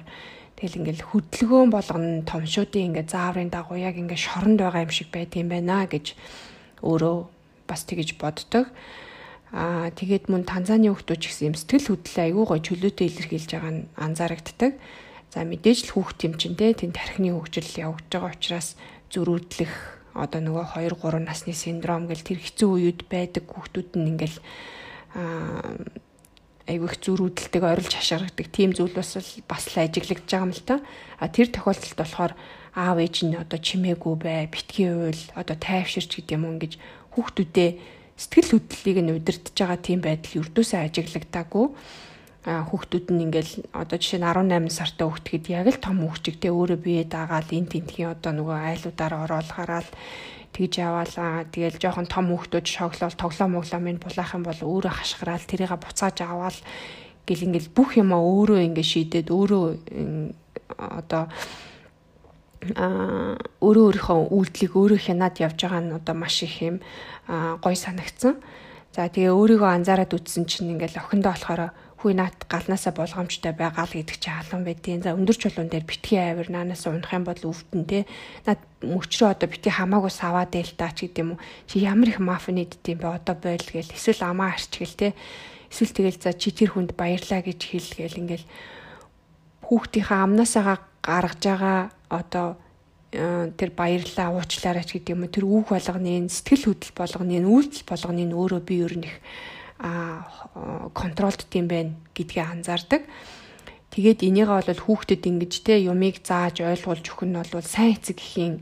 [0.54, 5.50] тэгэл ингээл хөдөлгөөн болгоно томшуудын ингээ зааврын дагуу яг ингээ шоронд байгаа юм шиг юм
[5.50, 6.14] байна гэж
[6.86, 7.18] өөрөө
[7.66, 8.70] бас тэгэж боддог.
[9.56, 13.74] Аа тэгээд мөн Танзаны хүүхдүүд ч гэсэн юм сэтгэл хөдлөл айгүй гой чөлөөтэй илэрхийлж байгаа
[13.74, 14.72] нь анзаарэгддэг.
[15.32, 18.76] За мэдээж л хүүхд юм чин тэ тэн тархины хөгжил явагдаж байгаа учраас
[19.08, 19.74] зөрүүдлэх
[20.20, 24.38] одоо нөгөө 2 3 насны синдром гэл тэр хэцүү үед байдаг хүүхдүүд нь ингээл
[25.16, 25.72] аа
[26.68, 29.16] айгүй их зөрүүдэлдэг орилж хашгирдаг тийм зүйл бас
[29.48, 30.84] бас л ажиглагдж байгаа юм л та.
[31.24, 32.34] А тэр тохиолдолд болохоор
[32.76, 36.74] аав ээж нь одоо чимээгүй бай, битгий уйл, одоо тайвширч гэдэг юм ингэж
[37.16, 37.70] хүүхдүүдээ
[38.18, 41.66] сэтгэл хөдлөлийг нь удирдах байгаа тийм байдал өрдөөсөө ажиглагдаагүй.
[42.48, 47.04] Хүүхдүүд нь ингээл одоо жишээ нь 18 сартай хүүхдгэд яг л том хүүхчигтэй өөрөө бие
[47.06, 49.90] даагаал эн тентхийн одоо нөгөө айлуудаар ороод гараад
[50.56, 51.46] тэгж яваалаа.
[51.52, 56.18] Тэгэл жоохон том хүүхдүүд шоглол тоглоом моглоом минь булаах юм бол өөрөө хашгираал тэрийг буцааж
[56.24, 56.60] аваал.
[57.28, 59.64] Гэл ингээл бүх юмаа өөрөө ингээ шийдээд өөрөө
[60.80, 61.28] одоо
[62.76, 66.78] а өөрөө өөрийнхөө үйлдэлийг өөрөө хянаад явж байгаа нь одоо маш их юм
[67.28, 68.42] гой санагдсан.
[68.96, 71.62] За тэгээ өөрийгөө анзаараад үзсэн чинь ингээл охиндоо болохоор
[71.98, 76.22] хүй наат галнаасаа болгоомжтой байгаа л гэдэг чи халуун байдیں۔ За өндөр чулуун дээр битгий
[76.22, 78.06] авир наанаас унах юм бол өвдөн те.
[78.46, 81.42] Наад мөчрөө одоо битгий хамаагүй саваа дээл та ч гэдэм үү.
[81.66, 85.18] Чи ямар их маф нийддэм бэ одоо бойл гээл эсвэл амаа арчгэл те.
[85.74, 88.46] Эсвэл тэгэл за чи тэр хүнд баярлаа гэж хэлгээл ингээл
[89.66, 90.78] хүүхдийнхээ амнаасаа
[91.08, 91.80] гаргаж байгаа
[92.12, 92.48] одоо
[93.14, 98.28] Э, тэр баярлаа уучлаарай ч гэдэг юм тэр үг болгоны сэтгэл хөдлөл болгоны үйлдэл болгоны
[98.36, 99.16] өөрөө би ер нь их
[100.92, 103.08] контролд тийм байна гэдгээ анзаардаг.
[103.96, 108.56] Тэгээд энийгээ бол хүүхдэд ингэж те юмыг зааж ойлгуулж өгөх нь бол сайн эцэг гэхийн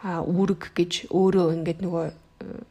[0.00, 2.12] үүрэг гэж өөрөө ингээд нөгөө э,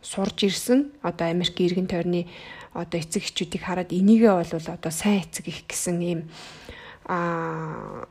[0.02, 0.90] сурж ирсэн.
[1.06, 2.26] Одоо Америк иргэн тойрны
[2.74, 6.22] одоо эцэг эхчүүдийг хараад энийгээ бол одоо сайн эцэг их гэсэн ийм
[7.06, 8.10] а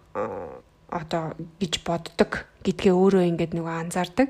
[0.88, 4.28] одоо гэж боддог гэдгээ өөрөө ингээд нөгөө анзаардаг.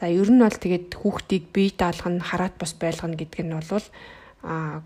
[0.00, 3.86] За ер нь бол тэгээд хүүхдийг бие даалгах нь хараат бус байлгана гэдг нь бол
[4.42, 4.82] а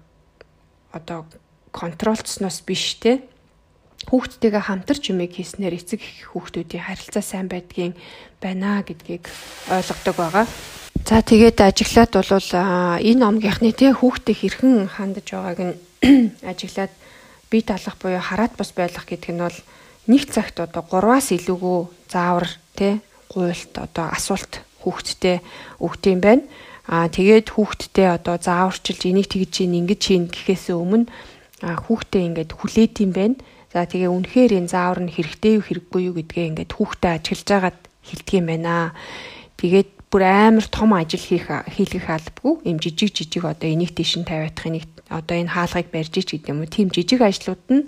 [0.93, 1.25] одоо
[1.73, 3.25] контролцсноос биш те
[4.07, 6.01] хүүхдтэйгээ хамтарч юмыг хийснээр эцэг
[6.33, 7.97] хүүхдүүдийн харилцаа сайн байдгийн
[8.41, 9.27] байна гэдгийг
[9.69, 10.47] ойлгодог байгаа.
[11.09, 12.53] За тэгээд ажиглаад бол
[13.01, 15.75] энэ омгийнхны те хүүхдээ хэрхэн хандаж байгааг нь
[16.53, 16.93] ажиглаад
[17.51, 19.59] бие даалгах буюу хараат бус байлгах гэдэг нь бол
[20.09, 21.79] нэг цагт одоо 3-аас илүүгүй
[22.09, 25.45] заавар тий гуйлт одоо асуулт хүүхдтэй
[25.85, 26.45] өгдөм байна.
[26.89, 31.13] Аа тэгээд хүүхдтэй одоо зааварчилж энийг тэгж чинь ингэж хийн гэхээс өмнө
[31.61, 33.37] хүүхдээ ингээд хүлээт юм байна.
[33.69, 37.79] За тэгээ үнэхээр энэ заавар нь хэрэгтэй юу хэрэггүй юу гэдгээ ингээд хүүхдээ ажиглаж байгаад
[38.09, 38.97] хэлдэг юм байна.
[39.61, 44.25] Тэгээд бүр амар том ажил хийх хийлгэх албагүй юм жижиг жижиг одоо энийг тийш нь
[44.25, 47.85] тавиадах энийг одоо энэ хаалгыг барьж ич гэдэг юм уу тийм жижиг ажлууд нь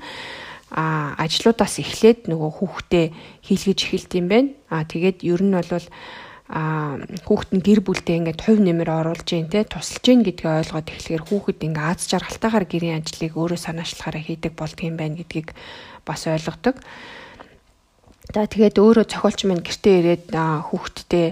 [0.71, 3.07] а ажлуудаас эхлээд нөгөө хүүхдээ
[3.43, 4.51] хийлгэж эхэлт юм байна.
[4.71, 5.69] А тэгээд ер нь бол
[6.51, 10.91] а хүүхэд нь гэр бүлдээ ингээд хувь нэмэр оруулж гин те тусалж гин гэдгийг ойлгоод
[10.91, 15.55] эхлэхээр хүүхэд ингээд аз жаргалтайгаар гэрийн ажлыг өөрөө санаачлахаараа хийдэг болдгийм байна гэдгийг
[16.03, 16.83] бас ойлгодог.
[18.35, 21.27] За тэгээд өөрөө цохиолч маань гэртээ ирээд хүүхэдтэй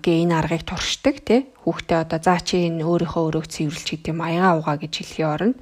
[0.00, 4.20] гээ энэ аргыг туршдаг тий хүүхдээ одоо заа чи энэ өөрийнхөө өрөөг цэвэрлж гэдэг юм
[4.20, 5.56] аяга угаа гэж хэлхийн оронд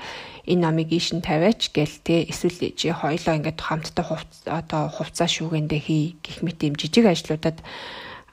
[0.45, 5.33] энэ намыг ийш нь тавиач гээл тий эсвэл чи хоёлоо ингээд хамтдаа хувц одоо хувцас
[5.41, 7.65] шүүгэндээ хий гэх мэт юм жижиг ажлуудад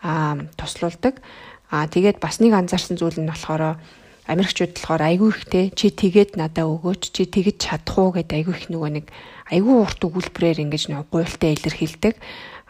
[0.03, 1.23] а туслуулдаг.
[1.71, 3.79] А тэгээд бас нэг анзаарсан зүйл нь болохоор
[4.27, 8.67] Америкчууд болохоор айгүй ихтэй чи тэгээд надаа өгөөч чи тэгэж чадах уу гэдэг айгүй их
[8.67, 9.05] нөгөө нэг
[9.49, 12.15] айгүй урт өгүүлбэрээр ингэж нэг гуйлтай илэрхийлдэг.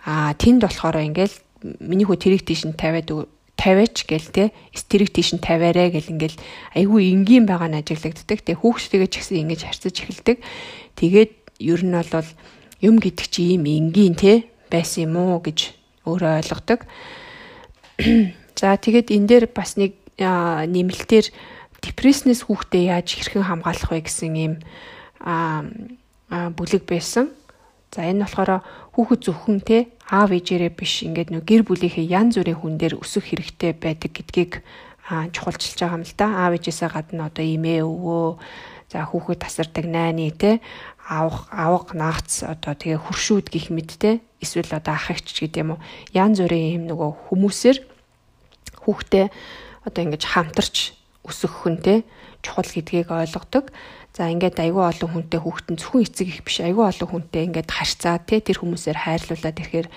[0.06, 1.36] А тэнд болохоор ингээл
[1.82, 3.10] миний хүү тэрийг тийш нь тавиад
[3.62, 4.44] тавиач гэл те
[4.74, 6.38] тэрийг тийш нь тавиарэ гэл ингээл
[6.74, 10.38] айгүй энгийн байгаа нь ажиглагддаг те хүүхдтэйгээ ч гэсэн ингэж харьцаж эхэлдэг.
[10.98, 12.30] Тэгээд ер нь бол
[12.82, 15.78] юм гэдэг чи ийм энгийн те байсан юм уу гэж
[16.10, 16.90] өөрөө ойлгодог.
[18.58, 21.30] За тэгээд энэ дээр бас нэг нэмэлтээр
[21.82, 24.54] депресснес хүүхдээ яаж хэрхэн хамгаалах вэ гэсэн ийм
[26.30, 27.34] бүлэг байсан
[27.92, 28.64] За энэ болохоор
[28.96, 33.28] хүүхэд зөвхөн те аав ээжээрээ биш ингээд нөө гэр бүлийнхээ ян зүрийн хүн дээр өсөх
[33.28, 34.64] хэрэгтэй байдаг гэдгийг
[35.36, 36.28] чухалчилж байгаа юм л да.
[36.48, 38.40] Аав ээжээсээ гадна одоо имээ өвөө
[38.96, 40.64] за хүүхэд тасардаг найны те
[41.04, 45.76] авах авах наац одоо тэгээ хуршүүд гих мэд те эсвэл одоо ах эгч гэдэг юм
[45.76, 45.84] уу
[46.16, 47.78] ян зүрийн юм нөгөө хүмүүсээр
[48.88, 49.26] хүүхдээ
[49.84, 50.76] одоо ингэж хамтарч
[51.28, 52.08] өсөх хүн те
[52.42, 53.70] чухал гэдгийг ойлгодог.
[54.12, 58.20] За ингээд айгүй олон хүнтэй хүүхдэн зөвхөн эцэг их биш айгүй олон хүнтэй ингээд харьцаа
[58.20, 59.88] тий тэр хүмүүсээр хайрлуулаад ирэхээр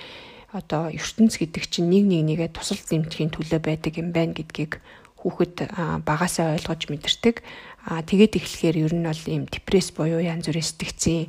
[0.54, 4.78] одоо ертөнц гэдэг чинь нэг нэг нэгээ тусал зэмтхийн төлөө байдаг юм байна гэдгийг
[5.18, 5.66] хүүхэд
[6.06, 7.42] багасаа ойлгож мэдэрдэг.
[7.90, 11.26] Аа тэгээд эхлэхээр ер нь бол ийм депресс буюу янз бүрийн сэтгцийн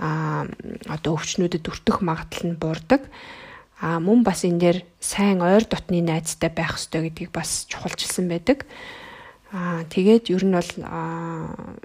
[0.00, 0.48] аа
[0.88, 3.04] одоо өвчнүүдэд өртөх магадлал нь буурдаг.
[3.84, 8.64] Аа мөн бас энэ дээр сайн ойр дотны найзтай байх хэрэгтэй гэдгийг бас чухалчилсан байдаг.
[9.54, 10.70] Аа тэгээд ер нь бол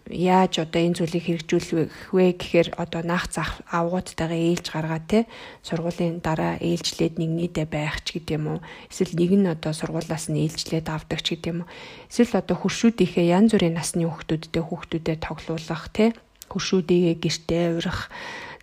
[0.09, 5.29] яаж одоо энэ зүйлийг хэрэгжүүлэх вэ гэхээр одоо наах зах авгуудтайгаа ээлж гаргаа те
[5.61, 8.59] сургуулийн дараа ээлжлээд нэг нийтээ байх ч гэдэм уу
[8.89, 11.69] эсвэл нэг нь одоо сургуулаас нь ээлжлээд авдаг ч гэдэм уу
[12.09, 16.17] эсвэл одоо хуршүүдийнхээ янз бүрийн насны хүүхдүүдтэй хүүхдүүдэд тоглуулах те
[16.49, 18.09] хуршүүдийгээ гэртээ урих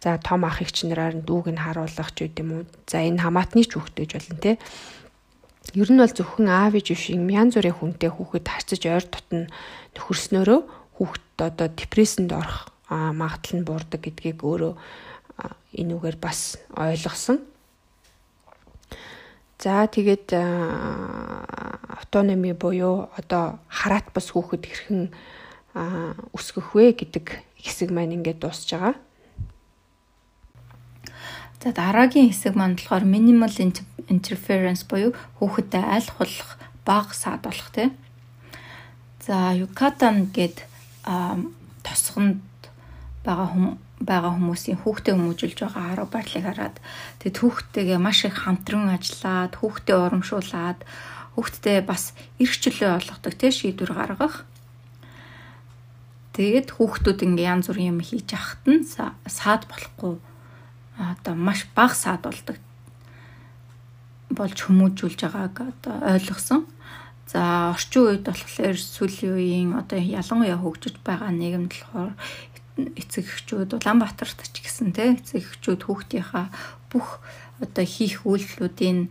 [0.03, 3.79] за том ах эгч нараар дүүг нь харуулах ч гэдэм уу за энэ хамаатны ч
[3.79, 4.59] хүүхдэж болно те
[5.75, 9.51] Ер нь бол зөвхөн аав ээж биш юм янз бүрийн хүнтэй хүүхэд харьцаж ойр дотн
[9.99, 10.61] нөхөрснөөрөө
[10.95, 14.73] хүүхэд одоо депрессэнд орох магадлал нь буурдаг гэдгийг өөрөө
[15.75, 17.43] энүүгээр бас ойлгосон.
[19.59, 20.31] За тэгээд
[21.99, 25.03] автономи буюу одоо хараат бас хүүхэд хэрхэн
[26.33, 28.95] өсгөх вэ гэдэг хэсэг маань ингээд дуусж байгаа.
[31.61, 33.51] За дараагийн хэсэг маань болохоор minimal
[34.09, 37.93] interference буюу хүүхэдтэй аль хулах бага саадуулах тийм.
[39.21, 40.63] За Yucatan гээд
[41.83, 42.43] тосгонд
[43.27, 43.67] байгаа хүм
[44.01, 46.77] байгаа хүмүүсийн хүүхдээ хүмүүжүүлж байгаа арга барилыг хараад
[47.19, 50.81] тэгээд хүүхдтэйгээ маш их хамтран ажиллаад хүүхдээ урамшуулад
[51.35, 54.45] хүүхдтэй бас эрх чөлөө олгодог тийм шийдвэр гаргах.
[56.37, 60.21] Тэгээд хүүхдүүд ингээ янз бүрийн юм хийж ахт нь саад болохгүй
[61.01, 62.61] одоо маш бага саадуулдаг
[64.31, 66.67] болж хүмүүжүүлж байгааг одоо ойлгосон.
[67.27, 72.15] За орчин үед болохоор сүүлийн үеийн одоо ялангуяа хөгжиж байгаа нийгэмд болохоор
[72.77, 76.53] эцэг эхчүүд Улаанбаатарт ч гэсэн тий эцэг эхчүүд хүүхдийнхаа
[76.93, 77.19] бүх
[77.59, 79.11] одоо хийх үйлдэлүүдийн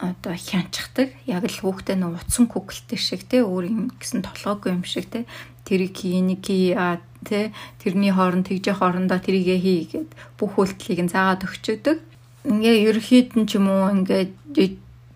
[0.00, 1.14] одоо хянчдаг.
[1.28, 5.24] Яг л хүүхдээ нөө утсан күгэлтэй шиг тий өөрийн гэсэн толгойгүй юм шиг тий
[5.62, 6.44] тэрийг энийг
[6.74, 11.98] а тий тэрний хооронд тэгжээ хоорондоо тэрийгэ хий гэд бүх үйлдэлийг нь заагаад өгчөдөг.
[12.44, 14.22] Ингээ ерөөхдөө ч юм уу ингээ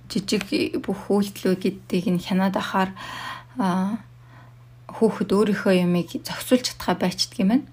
[0.09, 0.45] жижиг
[0.81, 2.91] бүх үйлдэлүүдийг нь хянаад ахаар
[4.89, 7.66] хүүхэд өөрийнхөө ямыг зохицуулж чадхаа байцдаг юм байна.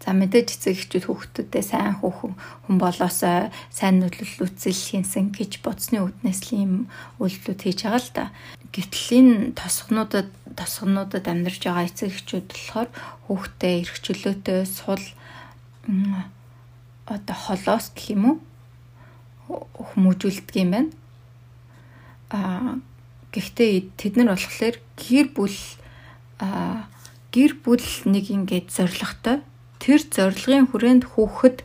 [0.00, 5.98] За мэдээж эцэг эхчүүд хүүхдүүдэд сайн хүүхэн хүн болоосоо сайн нөлөөлөл үзэл хийсэн гэж бодсны
[5.98, 6.72] үднэс л ийм
[7.18, 8.24] үйлдэлүүд хийж байгаа л да.
[8.70, 12.88] Гэтэл энэ тосгонуудад тосгонуудад амьдарч байгаа эцэг эхчүүд болохоор
[13.26, 15.04] хүүхдээ эрх чөлөөтэй сул
[17.10, 18.36] одоо холоос гэх юм уу
[19.48, 20.90] хүмүүжүүлдэг юм байна.
[22.30, 22.78] Аа
[23.32, 25.58] гэхдээ тэд нар болохоор гэр бүл
[26.42, 26.88] аа
[27.30, 29.44] гэр бүл нэг ингээд зоригтой
[29.82, 31.58] тэр зорилгын хүрээнд хүүхэд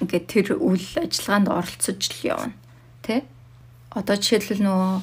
[0.00, 2.54] ингээд тэр үйл ажиллагаанд оролцож л явна.
[3.04, 3.26] Тэ?
[3.90, 4.94] Одоо жишээлбэл нөгөө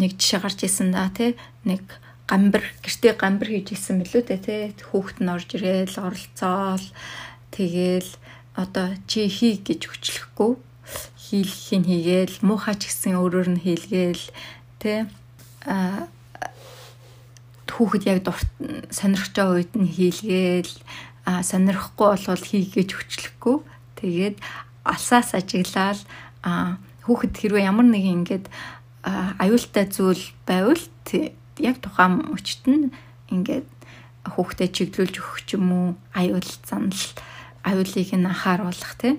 [0.00, 1.36] нэг жишээ гарч исэн да тий
[1.68, 1.84] нэг
[2.26, 6.86] гамбар гэртээ гамбар хийж исэн мэлүү дээ тий хүүхэд нь орж ирээл оролцоол
[7.52, 8.10] тэгээл
[8.56, 10.52] одоо чи хий гэж хүчлэхгүй
[11.16, 14.24] хийлхийн хийгээл муухай ч гэсэн өөрөөр нь хийлгээл
[14.82, 15.08] тэ
[15.64, 16.08] а
[17.72, 18.46] хүүхэд яг дурт
[18.92, 20.74] сонирхож байгаа үед нь хийлгээл
[21.24, 23.56] а сонирхгүй болвол хийгээж хүчлэхгүй.
[23.98, 24.36] Тэгээд
[24.84, 26.00] алсаас ажиглаад
[26.44, 26.76] а
[27.08, 28.46] хүүхэд хэрвээ ямар нэг ингээд
[29.40, 30.84] аюултай зүйл байвал
[31.58, 32.92] яг тухайн мөчт нь
[33.32, 33.68] ингээд
[34.36, 37.02] хүүхдэд чиглүүлж өгөх ч юм уу аюул занал
[37.62, 39.16] аюулыг нь анхааруулах тийм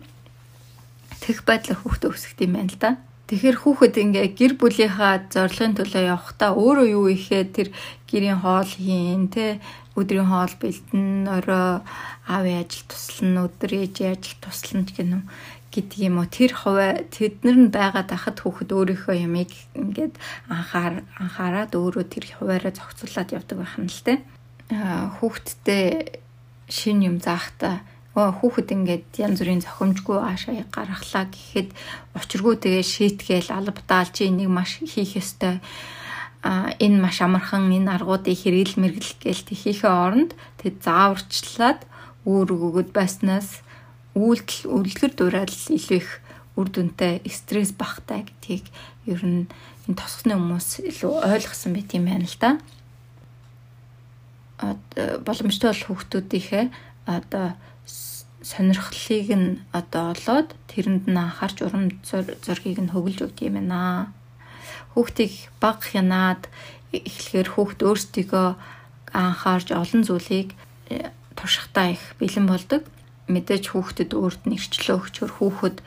[1.23, 2.91] тэгх байдлаар хүүхдээ өсгөх юм байна л да.
[3.31, 7.67] Тэгэхээр хүүхэд ингээ гэр бүлийнхаа зорилгын төлөө явахдаа өөрөө юу ихээр тэр
[8.11, 9.63] гэрийн хоол хийн те
[9.95, 11.79] өдрийн хоол бэлдэн орой
[12.27, 15.23] аавын ажил туслана өдөр ээжийн ажил туслана гэх юм
[15.71, 16.27] гэдэг юм уу.
[16.27, 20.19] Тэр хуваа тэднэр нь байгаад ахад хүүхэд өөрийнхөө ямыг ингээд
[20.51, 24.13] анхаар анхаарад өөрөө тэр хуваараа зохицуулаад явдаг байх нь л те
[25.17, 26.19] хүүхэдтэй
[26.69, 27.81] шин юм заахта
[28.14, 31.70] хүүхэд ингээд янз бүрийн зохимжгүй аашаа гаргалаа гэхэд
[32.14, 35.57] учиргүй тэгээ шийтгээл албадаал чи энийг маш хийх ёстой
[36.45, 41.89] а энэ маш амархан энэ аргуудыг хэрэгэл мэрэгэл гээл тийхээ оронд тэг зааварчлаад
[42.30, 43.66] үүр өгөөд байснаас
[44.14, 46.22] үйлдэл үлгэр дураад илүү их
[46.53, 48.70] үр дүнтэй стресс багтай гэдгийг
[49.09, 49.49] ер нь
[49.89, 52.51] энэ тосхны хүмүүс илүү ойлгосон байт юм байна л да.
[54.61, 54.78] А
[55.26, 56.66] боломжтой бол хүүхдүүдийнхээ
[57.09, 57.57] одоо
[58.43, 61.95] сонирхлыг нь одоо олоод тэрэнд нь анхаарч урам
[62.45, 64.11] зоргийг нь хөглөж өгд юм байна.
[64.93, 65.33] Хүүхдийг
[65.63, 66.51] баг хянаад
[66.91, 68.47] эхлэхээр хүүхд өөрсдийгөө
[69.15, 70.49] анхаарч олон зүйлийг
[70.91, 72.83] э, туршихтаа их бэлэн болдог.
[73.31, 75.77] Мэдээж хүүхдэд өөрт нь ирчлөө өгчөр хүүхэд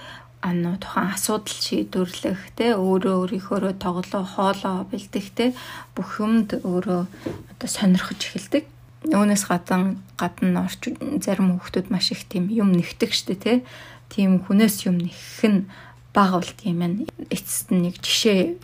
[0.40, 5.46] ануу тухайн асуудал шийдвэрлэх те өөрөө өөрийнхөө тоглоо хоолоо бэлдэх те
[5.94, 7.02] бүх юмд өөрөө
[7.52, 8.64] одоо сонирхож эхэлдэг
[9.06, 10.90] Үүнээс гадна гадна орч
[11.22, 13.56] зарим хүмүүс маш их тийм юм нэгтгэх штэ тий.
[14.10, 15.66] Тийм хүнээс юм нэгэх нь
[16.10, 17.06] бага болт юм байна.
[17.30, 18.58] Эцэст нь нэг жишээ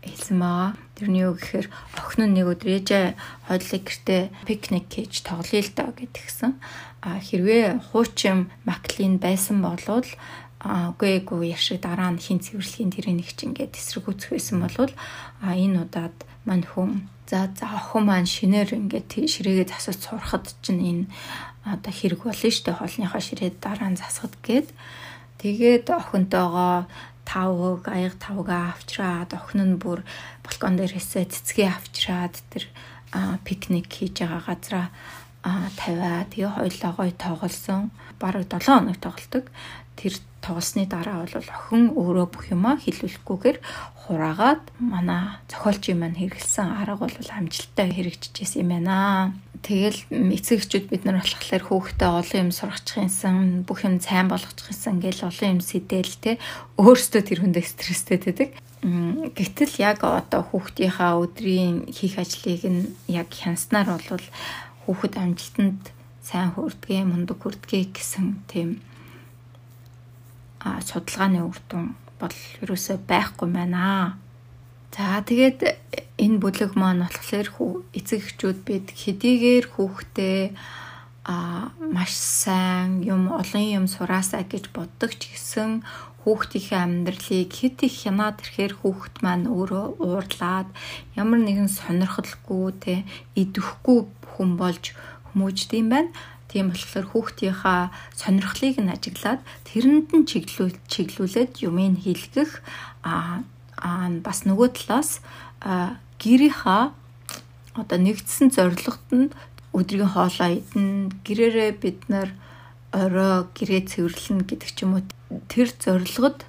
[0.00, 0.72] хэлсэн байгаа.
[0.96, 1.66] Тэрний юу гэхээр
[1.98, 3.06] охин нь нэг өдөр ээжээ
[3.50, 6.52] хойлыг гэртээ пикник хийж тоглоё л доо гэдгсэн.
[7.02, 10.06] А хэрвээ хуучин маклин байсан болвол
[10.62, 14.94] үгүй эгүй яшиг дараа нь хин цэвэрлэхийн тэрийн нэг ч ингээд эсрэг үүсэх байсан болвол
[15.42, 16.14] а энэ удаад
[16.46, 21.04] мань хүн За за охин маань шинээр ингээд ширээгээ засаж сурахад чинь энэ
[21.64, 24.68] одоо хэрэг болно штэ хоолныхоо ширээ дараа нь засахад гээд
[25.40, 26.84] тэгээд охинтойгоо
[27.24, 30.04] тавг аяг тавга авчраад охин нь бүр
[30.44, 32.68] балкон дээрээсээ цэцгээ авчраад тэр
[33.48, 34.86] пикник хийж байгаа газараа
[35.80, 37.90] тавиа тэгээ хоёлоо гой тоглосон.
[38.20, 39.44] Бараг 7 хоног тоглолдог.
[39.96, 43.58] Тэр тоглосны дараа бол охин өөрөө бүх юмаа хилүүлэхгүйгээр
[44.02, 49.32] хураагаад манай зохиолчийн маань хэрэгэлсэн арга бол амжилттай хэрэгжижсэн юм байна.
[49.62, 55.50] Тэгэл эцэгчүүд бид нар болохоор хүүхдээ олон юм сургачихсан, бүх юм сайн болгочихсан гэл олон
[55.54, 56.42] юм сэтэл те
[56.82, 58.50] өөрсдөө тэр хүндээ стресстэй байдаг.
[58.82, 64.26] Гэтэл яг одоо хүүхдийнхаа өдрийн хийх ажлыг нь яг хянснаар бол
[64.90, 65.94] хүүхэд амжилтанд
[66.26, 68.82] сайн хүрдгээ, мундаг хүрдгээ гэсэн тийм
[70.62, 74.18] судалгааны үр дүн бол ерөөсөө байхгүй байна.
[74.94, 75.60] За тэгээд
[76.20, 77.48] энэ бүлэг маань болохоор
[77.96, 80.40] эцэг эхчүүд бид хэдийгээр хүүхдээ
[81.24, 85.86] а маш сайн юм олон юм сураасаа гэж боддог ч гэсэн
[86.22, 90.68] хүүхдийнхээ амьдралыг хэд их хянаад ирэхээр хүүхд маань өөрөө уурлаад
[91.18, 92.94] ямар нэгэн сонирхолгүй те
[93.38, 93.98] идэвхгүй
[94.34, 94.94] хүн болж
[95.30, 96.10] хүмүүждэм байна.
[96.52, 102.60] Тийм болохоор хүүхдийнхаа сонирхлыг нь ажиглаад тэрэнд нь чиглүүл чиглүүлээд юмыг хийлгэх
[103.08, 103.40] а
[104.20, 105.24] бас нөгөө талаас
[106.20, 106.92] гэрийнхаа
[107.80, 109.32] одоо нэгдсэн зорилгот нь
[109.72, 112.28] өдрийн хоолоо идэн гэрээрээ бид нар
[112.92, 115.02] орой гэрээ цэвэрлэнэ гэдэг ч юм уу.
[115.48, 116.44] Тэр зорилгод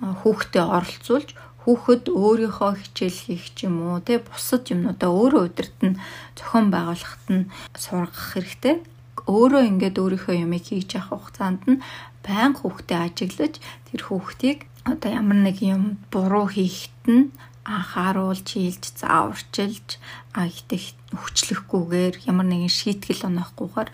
[0.00, 1.36] хүүхдэд оролцуулж
[1.68, 6.00] хүүхэд өөрийнхөө хичээл хийх ч юм уу те бусад юмнуудаа өөрөө өдөрт нь
[6.38, 8.80] зохион байгуулахад нь сургах хэрэгтэй
[9.26, 11.82] өөрөө ингээд өөрийнхөө юмыг хийж явах хугацаанд нь
[12.22, 13.54] байнга хүүхдэд ажиглаж
[13.90, 17.30] тэр хүүхдийг одоо ямар нэг юм буруу хийхэд нь
[17.66, 19.98] анхааруулж хийлж зааварчилж
[20.38, 23.90] а ихтэй хүчлэхгүйгээр ямар нэгэн шийтгэл оноохгүйгээр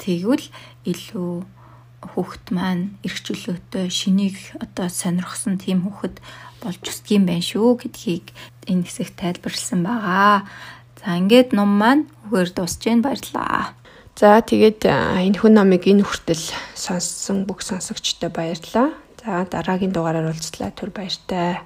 [0.00, 0.46] тэгвэл
[0.88, 1.32] илүү
[2.16, 6.16] хүүхэд маань эрх чөлөөтэй шинийг одоо сонирхсон тийм хүүхэд
[6.64, 8.26] болж өсдөг юм байна шүү гэдгийг
[8.66, 10.48] энэ хэсэгт тайлбарлсан байгаа.
[10.98, 13.74] За ингээд ном маань үгээр дуусж байна баярлаа.
[14.16, 16.44] За тэгээд энэ хүн номыг энэ хүртэл
[16.76, 18.92] сонссон бүх сонсогчтой баярлалаа.
[19.24, 20.70] За дараагийн дугаараар уулзлаа.
[20.72, 21.64] Түр баяртай.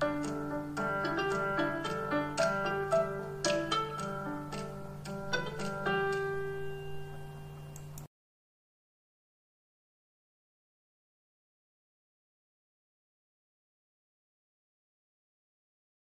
[0.00, 0.39] thank you